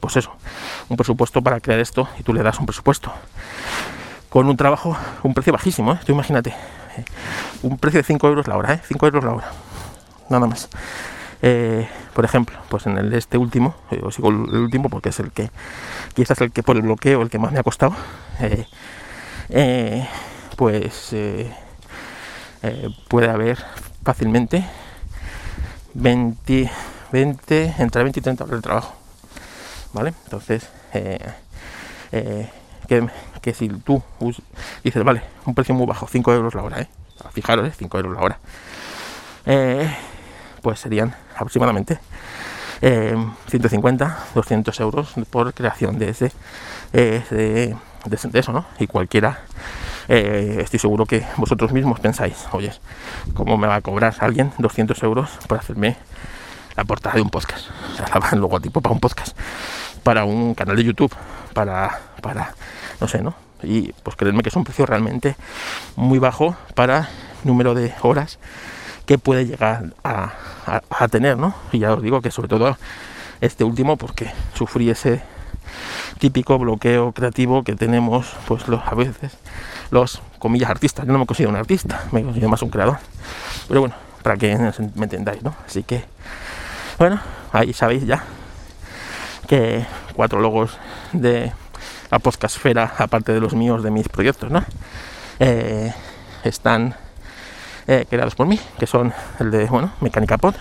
pues 0.00 0.16
eso, 0.16 0.32
un 0.88 0.96
presupuesto 0.96 1.42
para 1.42 1.60
crear 1.60 1.78
esto 1.78 2.08
y 2.18 2.22
tú 2.22 2.32
le 2.32 2.42
das 2.42 2.58
un 2.58 2.64
presupuesto 2.64 3.12
con 4.28 4.48
un 4.48 4.56
trabajo, 4.56 4.96
un 5.22 5.34
precio 5.34 5.52
bajísimo, 5.52 5.92
¿eh? 5.94 6.00
tú 6.04 6.12
imagínate, 6.12 6.54
un 7.62 7.78
precio 7.78 8.00
de 8.00 8.04
5 8.04 8.28
euros 8.28 8.48
la 8.48 8.56
hora, 8.56 8.74
¿eh? 8.74 8.80
5 8.86 9.06
euros 9.06 9.24
la 9.24 9.32
hora, 9.32 9.50
nada 10.28 10.46
más. 10.46 10.68
por 12.14 12.24
ejemplo, 12.24 12.58
pues 12.68 12.86
en 12.86 12.98
el 12.98 13.12
este 13.14 13.38
último, 13.38 13.74
os 14.02 14.14
sigo 14.14 14.30
el 14.30 14.36
último 14.36 14.88
porque 14.88 15.10
es 15.10 15.20
el 15.20 15.30
que, 15.30 15.50
quizás 16.14 16.40
el 16.40 16.52
que 16.52 16.62
por 16.62 16.76
el 16.76 16.82
bloqueo, 16.82 17.22
el 17.22 17.30
que 17.30 17.38
más 17.38 17.52
me 17.52 17.60
ha 17.60 17.62
costado, 17.62 17.94
pues 20.56 21.14
puede 23.08 23.30
haber 23.30 23.58
fácilmente 24.04 24.64
20, 25.94 26.70
20, 27.12 27.74
entre 27.78 28.02
20 28.02 28.20
y 28.20 28.22
30 28.22 28.44
horas 28.44 28.56
de 28.56 28.62
trabajo. 28.62 28.94
¿Vale? 29.92 30.14
Entonces, 30.24 30.68
eh, 30.92 31.18
eh, 32.12 32.48
que, 33.40 33.54
si 33.54 33.68
tú 33.68 34.02
dices, 34.84 35.04
vale, 35.04 35.22
un 35.46 35.54
precio 35.54 35.74
muy 35.74 35.86
bajo, 35.86 36.06
5 36.06 36.32
euros 36.32 36.54
la 36.54 36.62
hora, 36.62 36.80
¿eh? 36.80 36.88
Fijaros, 37.32 37.68
5 37.76 37.98
euros 37.98 38.14
la 38.14 38.22
hora. 38.22 38.38
pues 40.62 40.80
serían 40.80 41.14
aproximadamente 41.34 41.98
150, 42.80 44.18
200 44.34 44.80
euros 44.80 45.14
por 45.30 45.52
creación 45.54 45.98
de 45.98 46.10
ese, 46.10 46.32
de, 46.92 47.74
eso, 48.34 48.52
¿no? 48.52 48.66
Y 48.78 48.86
cualquiera 48.86 49.40
eh, 50.08 50.60
estoy 50.62 50.78
seguro 50.78 51.04
que 51.04 51.26
vosotros 51.36 51.70
mismos 51.72 52.00
pensáis, 52.00 52.48
oye, 52.52 52.72
¿cómo 53.34 53.58
me 53.58 53.66
va 53.66 53.76
a 53.76 53.80
cobrar 53.82 54.14
alguien 54.20 54.52
200 54.56 55.02
euros 55.02 55.30
por 55.46 55.58
hacerme 55.58 55.98
la 56.76 56.84
portada 56.84 57.16
de 57.16 57.20
un 57.20 57.30
podcast? 57.30 57.68
O 57.92 57.96
sea, 57.96 58.30
el 58.32 58.38
logotipo 58.38 58.80
para 58.80 58.94
un 58.94 59.00
podcast, 59.00 59.36
para 60.02 60.24
un 60.24 60.54
canal 60.54 60.76
de 60.76 60.84
YouTube, 60.84 61.12
para, 61.52 61.98
para, 62.20 62.54
no 63.00 63.08
sé, 63.08 63.22
¿no? 63.22 63.34
Y 63.62 63.92
pues 64.02 64.16
creedme 64.16 64.42
que 64.42 64.50
es 64.50 64.56
un 64.56 64.64
precio 64.64 64.86
realmente 64.86 65.36
muy 65.96 66.18
bajo 66.18 66.56
para 66.74 67.08
número 67.44 67.74
de 67.74 67.92
horas 68.02 68.38
que 69.06 69.18
puede 69.18 69.46
llegar 69.46 69.94
a, 70.04 71.08
tener, 71.10 71.38
¿no? 71.38 71.54
Y 71.72 71.78
ya 71.78 71.94
os 71.94 72.02
digo 72.02 72.20
que 72.20 72.30
sobre 72.30 72.48
todo 72.48 72.76
este 73.40 73.64
último 73.64 73.96
porque 73.96 74.30
sufrí 74.54 74.90
ese 74.90 75.22
típico 76.18 76.58
bloqueo 76.58 77.12
creativo 77.12 77.62
que 77.62 77.74
tenemos 77.74 78.34
pues 78.46 78.64
a 78.68 78.94
veces 78.94 79.32
los 79.90 80.20
comillas 80.38 80.70
artistas. 80.70 81.06
Yo 81.06 81.12
no 81.12 81.18
me 81.18 81.26
considero 81.26 81.50
un 81.50 81.56
artista, 81.56 82.04
me 82.12 82.22
considero 82.22 82.50
más 82.50 82.62
un 82.62 82.68
creador. 82.68 82.98
Pero 83.66 83.80
bueno, 83.80 83.94
para 84.22 84.36
que 84.36 84.56
me 84.94 85.04
entendáis, 85.04 85.42
¿no? 85.42 85.54
Así 85.66 85.82
que, 85.82 86.04
bueno, 86.98 87.20
ahí 87.52 87.72
sabéis 87.72 88.04
ya 88.04 88.24
que 89.46 89.86
cuatro 90.14 90.40
logos 90.40 90.76
de 91.12 91.52
la 92.10 92.18
podcastfera, 92.18 92.94
aparte 92.98 93.32
de 93.32 93.40
los 93.40 93.54
míos 93.54 93.82
de 93.82 93.90
mis 93.90 94.08
proyectos, 94.08 94.50
¿no? 94.50 94.64
Eh, 95.38 95.92
están 96.44 96.94
eh, 97.86 98.06
creados 98.08 98.34
por 98.34 98.46
mí, 98.46 98.58
que 98.78 98.86
son 98.86 99.12
el 99.40 99.50
de, 99.50 99.66
bueno, 99.66 99.92
Mecánica 100.00 100.38
Pod, 100.38 100.54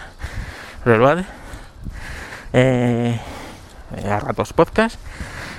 Relvade, 0.85 1.25
eh, 2.53 3.19
a 4.09 4.19
ratos 4.19 4.53
podcast 4.53 4.99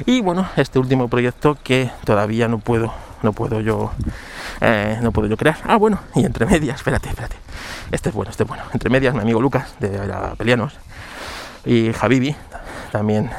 y 0.07 0.21
bueno, 0.21 0.49
este 0.57 0.79
último 0.79 1.09
proyecto 1.09 1.57
que 1.63 1.91
todavía 2.05 2.49
no 2.49 2.59
puedo 2.59 2.93
no 3.23 3.33
puedo 3.33 3.61
yo 3.61 3.91
eh, 4.61 4.99
no 5.03 5.13
puedo 5.13 5.29
yo 5.29 5.37
crear. 5.37 5.57
Ah, 5.65 5.77
bueno, 5.77 6.01
y 6.15 6.25
entre 6.25 6.47
medias, 6.47 6.77
espérate, 6.77 7.09
espérate. 7.09 7.37
Este 7.91 8.11
es 8.11 8.15
bueno, 8.15 8.31
este 8.31 8.45
es 8.45 8.49
bueno. 8.49 8.65
Entre 8.73 8.91
medias, 8.91 9.15
mi 9.15 9.21
amigo 9.21 9.41
Lucas, 9.41 9.75
de 9.81 10.01
Pelianos, 10.37 10.75
y 11.65 11.93
Javibi, 11.93 12.37
también 12.93 13.31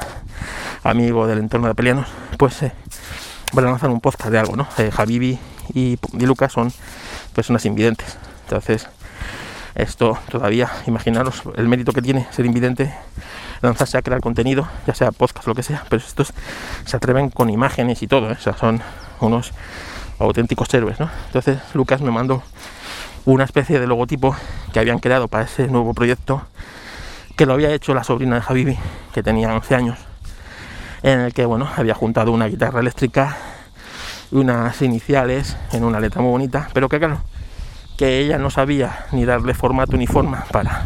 amigo 0.84 1.28
del 1.28 1.40
entorno 1.40 1.68
de 1.68 1.76
Pelianos, 1.76 2.08
pues 2.40 2.64
eh, 2.64 2.72
van 3.52 3.66
a 3.66 3.72
lanzar 3.72 3.90
un 3.90 4.00
podcast 4.00 4.32
de 4.32 4.40
algo, 4.40 4.56
¿no? 4.56 4.66
Eh, 4.78 4.92
Javibi 4.92 5.38
y, 5.74 6.00
Lucas 6.14 6.54
son 6.54 6.72
personas 7.36 7.66
invidentes. 7.66 8.18
Entonces, 8.44 8.88
esto 9.76 10.18
todavía, 10.32 10.72
imaginaros 10.88 11.44
el 11.58 11.68
mérito 11.68 11.92
que 11.92 12.02
tiene 12.02 12.28
ser 12.32 12.46
invidente, 12.46 12.96
lanzarse 13.62 13.98
a 13.98 14.02
crear 14.02 14.22
contenido, 14.22 14.70
ya 14.88 14.96
sea 14.96 15.12
podcast 15.12 15.48
lo 15.48 15.54
que 15.54 15.64
sea, 15.64 15.84
pero 15.90 16.02
estos 16.02 16.32
se 16.86 16.96
atreven 16.96 17.30
con 17.30 17.50
imágenes 17.50 18.02
y 18.04 18.08
todo, 18.08 18.32
¿eh? 18.32 18.38
son 18.58 18.82
unos 19.20 19.52
auténticos 20.18 20.74
héroes, 20.74 20.98
¿no? 20.98 21.10
Entonces 21.26 21.60
Lucas 21.74 22.00
me 22.00 22.10
mandó 22.10 22.42
una 23.26 23.44
especie 23.44 23.82
de 23.82 23.88
logotipo 23.88 24.34
que 24.72 24.80
habían 24.80 25.00
creado 25.00 25.28
para 25.28 25.44
ese 25.44 25.68
nuevo 25.68 25.94
proyecto, 25.94 26.42
que 27.36 27.46
lo 27.46 27.52
había 27.52 27.74
hecho 27.74 27.94
la 27.94 28.06
sobrina 28.06 28.36
de 28.36 28.42
Javibi, 28.42 28.78
que 29.14 29.24
tenía 29.24 29.54
11 29.54 29.76
años, 29.76 30.09
en 31.04 31.20
el 31.20 31.34
que, 31.34 31.46
bueno, 31.46 31.70
había 31.76 31.94
juntado 31.94 32.32
una 32.32 32.48
guitarra 32.48 32.80
eléctrica 32.80 33.38
y 34.32 34.36
unas 34.36 34.82
iniciales 34.82 35.58
en 35.72 35.84
una 35.84 36.00
letra 36.00 36.22
muy 36.22 36.32
bonita, 36.32 36.70
pero 36.74 36.90
que 36.90 37.00
claro, 37.00 37.22
que 37.98 38.20
ella 38.20 38.38
no 38.38 38.50
sabía 38.50 39.06
ni 39.12 39.26
darle 39.26 39.54
formato 39.54 39.98
ni 39.98 40.08
forma 40.08 40.46
para 40.52 40.86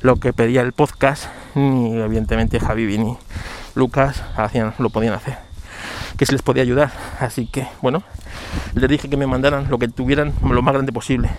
lo 0.00 0.16
que 0.16 0.32
pedía 0.32 0.62
el 0.62 0.72
podcast, 0.72 1.26
ni 1.54 1.96
evidentemente 2.00 2.58
Javi 2.58 2.98
ni 2.98 3.16
Lucas 3.74 4.22
hacían, 4.36 4.74
lo 4.78 4.90
podían 4.90 5.14
hacer. 5.14 5.38
Que 6.16 6.26
se 6.26 6.32
les 6.32 6.42
podía 6.42 6.62
ayudar. 6.62 6.90
Así 7.20 7.46
que, 7.46 7.66
bueno, 7.80 8.02
les 8.74 8.88
dije 8.90 9.08
que 9.08 9.16
me 9.16 9.26
mandaran 9.26 9.70
lo 9.70 9.78
que 9.78 9.88
tuvieran 9.88 10.34
lo 10.42 10.62
más 10.62 10.74
grande 10.74 10.92
posible. 10.92 11.30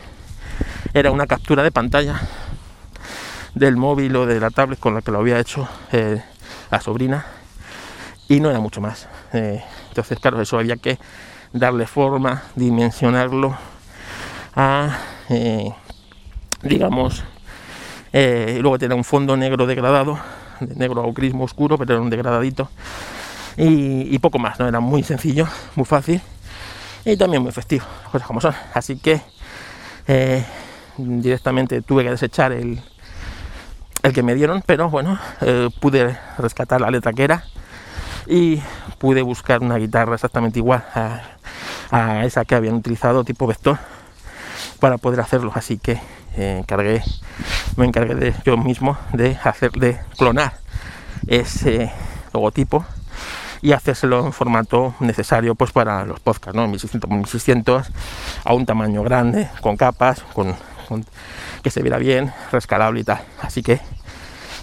Era 0.94 1.12
una 1.12 1.28
captura 1.28 1.64
de 1.64 1.72
pantalla 1.72 2.22
del 3.56 3.76
móvil 3.76 4.16
o 4.16 4.26
de 4.26 4.40
la 4.40 4.50
tablet 4.50 4.80
con 4.80 4.94
la 4.94 5.02
que 5.02 5.12
lo 5.12 5.20
había 5.20 5.40
hecho 5.40 5.68
eh, 5.92 6.24
la 6.72 6.82
sobrina 6.82 7.26
y 8.34 8.40
no 8.40 8.50
era 8.50 8.60
mucho 8.60 8.82
más. 8.82 9.08
Eh, 9.32 9.64
entonces, 9.90 10.20
claro, 10.20 10.42
eso 10.42 10.58
había 10.58 10.78
que 10.78 10.98
darle 11.52 11.86
forma, 11.86 12.44
dimensionarlo 12.56 13.56
a, 14.56 14.98
eh, 15.30 15.72
digamos, 16.64 17.24
eh, 18.12 18.58
luego 18.60 18.80
tiene 18.80 18.96
un 18.96 19.04
fondo 19.04 19.38
negro 19.38 19.68
degradado, 19.68 20.20
negro 20.76 21.02
a 21.02 21.06
ocrismo 21.06 21.44
oscuro, 21.44 21.78
pero 21.78 21.94
era 21.94 22.02
un 22.02 22.10
degradadito. 22.10 22.70
Y, 23.56 24.18
poco 24.18 24.40
más, 24.40 24.60
¿no? 24.60 24.68
Era 24.68 24.80
muy 24.80 25.04
sencillo, 25.04 25.48
muy 25.76 25.86
fácil 25.86 26.20
y 27.06 27.16
también 27.18 27.44
muy 27.44 27.50
efectivo, 27.50 27.86
cosas 28.12 28.26
como 28.26 28.42
son. 28.42 28.56
Así 28.74 28.98
que 28.98 29.22
directamente 30.98 31.84
tuve 31.84 32.04
que 32.04 32.10
desechar 32.10 32.52
el, 32.52 32.82
el 34.02 34.14
que 34.14 34.24
me 34.24 34.34
dieron, 34.34 34.64
pero 34.66 34.90
bueno, 34.90 35.20
pude 35.80 36.18
rescatar 36.40 36.82
la 36.82 36.90
letra 36.90 37.14
que 37.14 37.26
era 37.26 37.46
y 38.28 38.62
pude 38.98 39.22
buscar 39.22 39.62
una 39.62 39.78
guitarra 39.78 40.16
exactamente 40.16 40.60
igual 40.60 40.84
a, 40.96 42.26
esa 42.26 42.44
que 42.46 42.56
habían 42.56 42.76
utilizado 42.76 43.24
tipo 43.24 43.46
vector 43.46 43.78
para 44.80 44.98
poder 44.98 45.20
hacerlo. 45.20 45.52
Así 45.54 45.78
que 45.78 46.00
eh, 46.36 46.58
encargué, 46.60 47.04
me 47.78 47.86
encargué 47.86 48.16
de 48.16 48.34
yo 48.44 48.58
mismo 48.58 48.98
de 49.14 49.38
hacer, 49.44 49.72
de 49.72 50.00
clonar 50.18 50.54
ese 51.28 51.92
logotipo 52.34 52.86
y 53.64 53.72
hacérselo 53.72 54.26
en 54.26 54.34
formato 54.34 54.94
necesario 55.00 55.56
pues 55.56 55.72
para 55.72 56.04
los 56.06 56.20
podcasts, 56.20 56.56
¿no? 56.56 56.68
1600 56.68 57.08
por 57.08 57.18
1600 57.18 57.88
a 58.44 58.54
un 58.54 58.66
tamaño 58.66 59.04
grande, 59.04 59.50
con 59.62 59.78
capas, 59.78 60.22
con, 60.34 60.56
que 61.64 61.70
se 61.70 61.82
viera 61.82 61.98
bien, 61.98 62.34
rescalable 62.52 63.00
y 63.00 63.04
tal. 63.06 63.22
Así 63.42 63.64
que, 63.64 63.80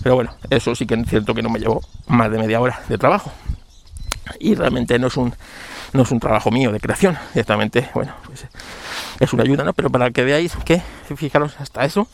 pero 0.02 0.16
bueno, 0.16 0.32
eso 0.50 0.74
sí 0.74 0.86
que 0.86 0.94
es 0.94 1.08
cierto 1.08 1.34
que 1.34 1.42
no 1.42 1.48
me 1.48 1.58
llevó 1.58 1.80
más 2.08 2.30
de 2.30 2.38
media 2.38 2.60
hora 2.60 2.80
de 2.88 2.98
trabajo. 2.98 3.32
Y 4.38 4.54
realmente 4.54 4.98
no 4.98 5.08
es 5.08 5.16
un 5.16 5.34
no 5.92 6.02
es 6.02 6.10
un 6.10 6.20
trabajo 6.20 6.50
mío 6.50 6.72
de 6.72 6.80
creación, 6.80 7.18
directamente, 7.34 7.90
bueno, 7.94 8.14
pues 8.24 8.46
es 9.18 9.32
una 9.32 9.42
ayuda, 9.42 9.64
¿no? 9.64 9.72
Pero 9.72 9.90
para 9.90 10.10
que 10.10 10.24
veáis 10.24 10.56
que, 10.64 10.82
fijaros, 11.16 11.56
hasta 11.58 11.84
eso, 11.84 12.06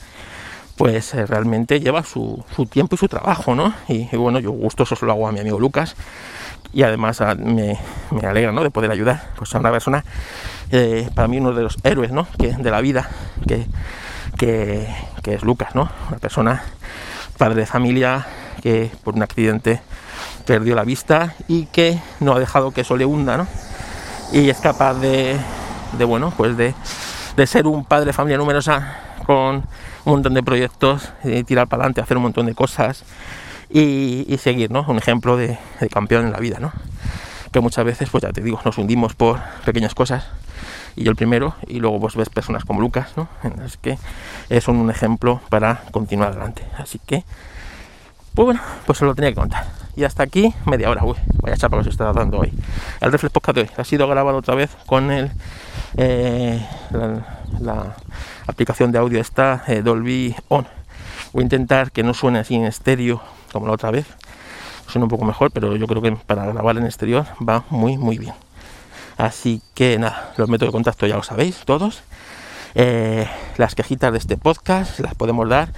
pues 0.77 1.15
eh, 1.15 1.27
realmente 1.27 1.81
lleva 1.81 2.03
su, 2.03 2.45
tiempo 2.71 2.95
y 2.95 2.99
su 2.99 3.09
trabajo, 3.09 3.55
¿no? 3.55 3.75
Y, 3.89 4.05
bueno, 4.17 4.39
yo 4.41 4.51
gustoso 4.51 4.97
se 4.97 5.07
lo 5.07 5.13
hago 5.13 5.29
a 5.29 5.33
mi 5.33 5.41
amigo 5.41 5.59
Lucas 5.59 5.95
y 6.73 6.83
además 6.83 7.21
ah, 7.21 7.35
me, 7.35 7.79
alegra, 8.23 8.53
¿no? 8.53 8.63
De 8.63 8.71
poder 8.71 8.91
ayudar 8.91 9.31
pues, 9.37 9.55
a 9.55 9.59
una 9.59 9.71
persona, 9.71 10.05
eh, 10.71 11.09
para 11.15 11.29
mí 11.29 11.39
uno 11.39 11.53
de 11.53 11.63
los 11.63 11.79
héroes, 11.85 12.13
¿no? 12.13 12.27
Que, 12.39 12.53
de 12.53 12.71
la 12.71 12.81
vida, 12.81 13.11
que, 13.47 13.67
que, 14.39 14.89
que 15.23 15.35
es 15.35 15.43
Lucas, 15.43 15.75
¿no? 15.75 15.91
Una 16.09 16.19
persona, 16.19 16.63
padre 17.37 17.61
de 17.61 17.67
familia, 17.67 18.27
que 18.63 18.91
por 19.05 19.15
un 19.15 19.23
accidente 19.23 19.81
perdió 20.47 20.75
la 20.75 20.85
vista 20.85 21.35
y 21.49 21.67
que 21.67 22.01
no 22.21 22.33
ha 22.33 22.39
dejado 22.39 22.71
que 22.71 22.83
eso 22.83 22.97
le 22.97 23.05
hunda, 23.05 23.37
¿no? 23.37 23.47
Y 24.33 24.49
es 24.49 24.59
capaz 24.59 24.95
de, 24.95 25.37
de 25.99 26.05
bueno, 26.05 26.33
pues 26.37 26.57
de, 26.57 26.75
ser 27.47 27.67
un 27.67 27.85
padre 27.85 28.07
de 28.07 28.13
familia 28.13 28.39
numerosa 28.39 28.99
con 29.27 29.57
un 29.57 29.65
montón 30.05 30.35
de 30.35 30.43
proyectos, 30.43 31.13
tirar 31.47 31.67
para 31.67 31.83
adelante, 31.83 32.01
hacer 32.01 32.17
un 32.17 32.25
montón 32.25 32.47
de 32.47 32.55
cosas 32.55 33.05
y, 33.69 34.37
seguir, 34.41 34.71
¿no? 34.71 34.85
Un 34.89 34.99
ejemplo 34.99 35.37
de, 35.37 35.59
campeón 35.91 36.27
en 36.27 36.33
la 36.33 36.39
vida, 36.39 36.59
¿no? 36.61 36.73
Que 37.53 37.61
muchas 37.61 37.85
veces, 37.85 38.09
pues 38.11 38.23
ya 38.23 38.33
te 38.33 38.41
digo, 38.41 38.61
nos 38.65 38.79
hundimos 38.79 39.15
por 39.15 39.41
pequeñas 39.65 39.95
cosas 39.95 40.27
y 40.95 41.05
yo 41.05 41.11
el 41.11 41.17
primero, 41.17 41.55
y 41.67 41.81
luego 41.81 42.01
pues 42.01 42.17
ves 42.17 42.29
personas 42.31 42.65
como 42.65 42.81
Lucas, 42.81 43.13
¿no? 43.17 43.29
Es 43.65 43.77
que 43.77 43.99
son 44.61 44.77
un 44.77 44.91
ejemplo 44.91 45.41
para 45.51 45.83
continuar 45.91 46.31
adelante. 46.31 46.63
Así 46.79 47.01
que, 47.05 47.25
pues 48.37 48.45
bueno, 48.45 48.61
pues 48.85 48.99
se 48.99 49.05
lo 49.07 49.15
tenía 49.15 49.31
que 49.31 49.37
contar. 49.37 49.65
Y 49.97 50.05
hasta 50.05 50.23
aquí 50.23 50.55
media 50.67 50.91
hora, 50.91 51.03
uy, 51.05 51.17
vaya 51.41 51.57
chapa 51.57 51.79
que 51.79 51.85
se 51.85 51.91
está 51.91 52.13
dando 52.13 52.39
hoy. 52.39 52.53
El 53.01 53.11
Reflex 53.11 53.33
Podcast 53.33 53.57
de 53.57 53.63
hoy 53.63 53.71
ha 53.79 53.83
sido 53.83 54.07
grabado 54.07 54.37
otra 54.37 54.55
vez 54.55 54.77
con 54.85 55.11
el 55.11 55.31
eh, 55.97 56.61
la, 57.61 57.97
aplicación 58.47 58.93
de 58.93 58.99
audio 58.99 59.21
está 59.21 59.65
eh, 59.67 59.81
Dolby 59.81 60.37
On. 60.49 60.67
Voy 61.33 61.41
a 61.41 61.45
intentar 61.45 61.91
que 61.91 62.03
no 62.03 62.13
suene 62.13 62.39
así 62.39 62.55
en 62.55 62.67
estéreo 62.67 63.23
como 63.53 63.67
la 63.67 63.73
otra 63.73 63.91
vez. 63.91 64.07
Suena 64.87 65.07
un 65.07 65.11
poco 65.11 65.25
mejor, 65.25 65.51
pero 65.51 65.75
yo 65.75 65.87
creo 65.87 66.03
que 66.03 66.13
para 66.13 66.45
grabar 66.45 66.77
en 66.77 66.85
exterior 66.85 67.25
va 67.47 67.65
muy, 67.71 67.97
muy 67.97 68.19
bien. 68.19 68.35
Así 69.17 69.63
que 69.75 69.99
nada, 69.99 70.35
los 70.37 70.49
métodos 70.51 70.73
de 70.73 70.77
contacto 70.77 71.07
ya 71.07 71.17
lo 71.17 71.23
sabéis 71.23 71.63
todos. 71.65 72.03
Eh, 72.79 73.27
las 73.57 73.75
quejitas 73.75 74.13
de 74.13 74.19
este 74.19 74.37
podcast 74.37 75.01
las 75.01 75.15
podemos 75.15 75.49
dar. 75.49 75.71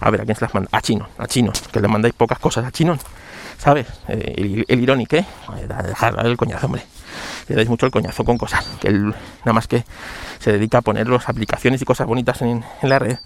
A 0.00 0.10
ver, 0.10 0.22
¿a 0.22 0.24
quién 0.24 0.36
se 0.36 0.44
las 0.44 0.54
manda? 0.54 0.70
A 0.72 0.80
Chino, 0.80 1.06
a 1.18 1.26
Chino, 1.26 1.52
que 1.70 1.80
le 1.80 1.88
mandáis 1.88 2.14
pocas 2.14 2.38
cosas 2.38 2.64
a 2.64 2.72
Chino. 2.72 2.98
¿Sabes? 3.58 3.86
el, 4.08 4.64
irónico, 4.68 5.16
¿eh? 5.16 5.24
Dejar 5.86 6.26
el 6.26 6.36
coñazo, 6.36 6.66
hombre 6.66 6.82
le 7.48 7.54
dais 7.54 7.68
mucho 7.68 7.86
el 7.86 7.92
coñazo 7.92 8.24
con 8.24 8.38
cosas, 8.38 8.64
que 8.80 8.88
él 8.88 9.14
nada 9.40 9.52
más 9.52 9.66
que 9.68 9.84
se 10.38 10.52
dedica 10.52 10.78
a 10.78 10.82
poner 10.82 11.08
las 11.08 11.28
aplicaciones 11.28 11.80
y 11.80 11.84
cosas 11.84 12.06
bonitas 12.06 12.42
en, 12.42 12.64
la 12.82 12.98
red, 12.98 13.18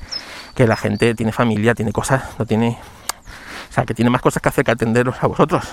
que 0.54 0.66
la 0.66 0.76
gente 0.76 1.14
tiene 1.14 1.32
familia, 1.32 1.74
tiene 1.74 1.92
cosas, 1.92 2.22
no 2.38 2.46
tiene, 2.46 2.78
o 3.70 3.72
sea, 3.72 3.84
que 3.84 3.94
tiene 3.94 4.10
más 4.10 4.20
cosas 4.20 4.42
que 4.42 4.48
hacer 4.48 4.64
que 4.64 4.70
atenderos 4.72 5.16
a 5.22 5.26
vosotros, 5.26 5.64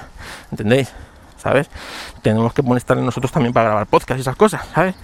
¿entendéis? 0.51 0.91
¿Sabes? 1.37 1.69
Tenemos 2.21 2.53
que 2.53 2.61
molestarle 2.61 3.03
nosotros 3.03 3.31
también 3.31 3.53
para 3.53 3.69
grabar 3.69 3.87
podcast 3.87 4.17
y 4.17 4.21
esas 4.21 4.35
cosas, 4.35 4.61
¿sabes? 4.73 4.95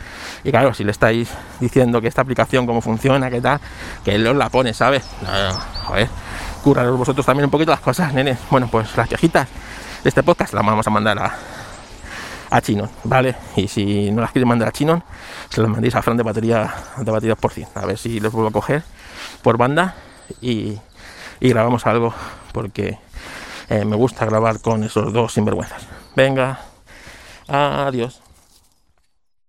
Y 0.43 0.51
claro, 0.51 0.73
si 0.73 0.83
le 0.83 0.91
estáis 0.91 1.29
diciendo 1.59 2.01
que 2.01 2.07
esta 2.07 2.21
aplicación 2.21 2.65
cómo 2.65 2.81
funciona, 2.81 3.29
qué 3.29 3.39
tal, 3.39 3.59
que 4.03 4.15
él 4.15 4.25
os 4.27 4.35
la 4.35 4.49
pone, 4.49 4.73
¿sabes? 4.73 5.03
Joder, 5.85 6.09
vosotros 6.91 7.25
también 7.25 7.45
un 7.45 7.51
poquito 7.51 7.71
las 7.71 7.81
cosas, 7.81 8.13
nene. 8.13 8.37
Bueno, 8.49 8.67
pues 8.69 8.95
las 8.97 9.07
quejitas 9.07 9.47
de 10.03 10.09
este 10.09 10.23
podcast 10.23 10.53
las 10.53 10.65
vamos 10.65 10.87
a 10.87 10.89
mandar 10.89 11.19
a, 11.19 11.37
a 12.49 12.61
Chinon, 12.61 12.89
¿vale? 13.03 13.35
Y 13.55 13.67
si 13.67 14.11
no 14.11 14.21
las 14.21 14.31
quieres 14.31 14.47
mandar 14.47 14.69
a 14.69 14.71
Chinon, 14.71 15.03
se 15.49 15.61
las 15.61 15.69
mandéis 15.69 15.95
a 15.95 16.01
Fran 16.01 16.17
de 16.17 16.23
batería 16.23 16.73
de 16.97 17.11
baterías 17.11 17.37
por 17.37 17.51
100. 17.51 17.67
A 17.75 17.85
ver 17.85 17.97
si 17.97 18.19
les 18.19 18.31
vuelvo 18.31 18.49
a 18.49 18.51
coger 18.51 18.83
por 19.41 19.57
banda 19.57 19.95
y, 20.41 20.79
grabamos 21.41 21.85
algo 21.87 22.13
porque 22.53 22.97
eh, 23.69 23.83
me 23.85 23.95
gusta 23.95 24.25
grabar 24.25 24.61
con 24.61 24.83
esos 24.83 25.11
dos 25.11 25.33
sinvergüenzas. 25.33 25.92
Venga, 26.15 26.59
adiós. 27.47 28.22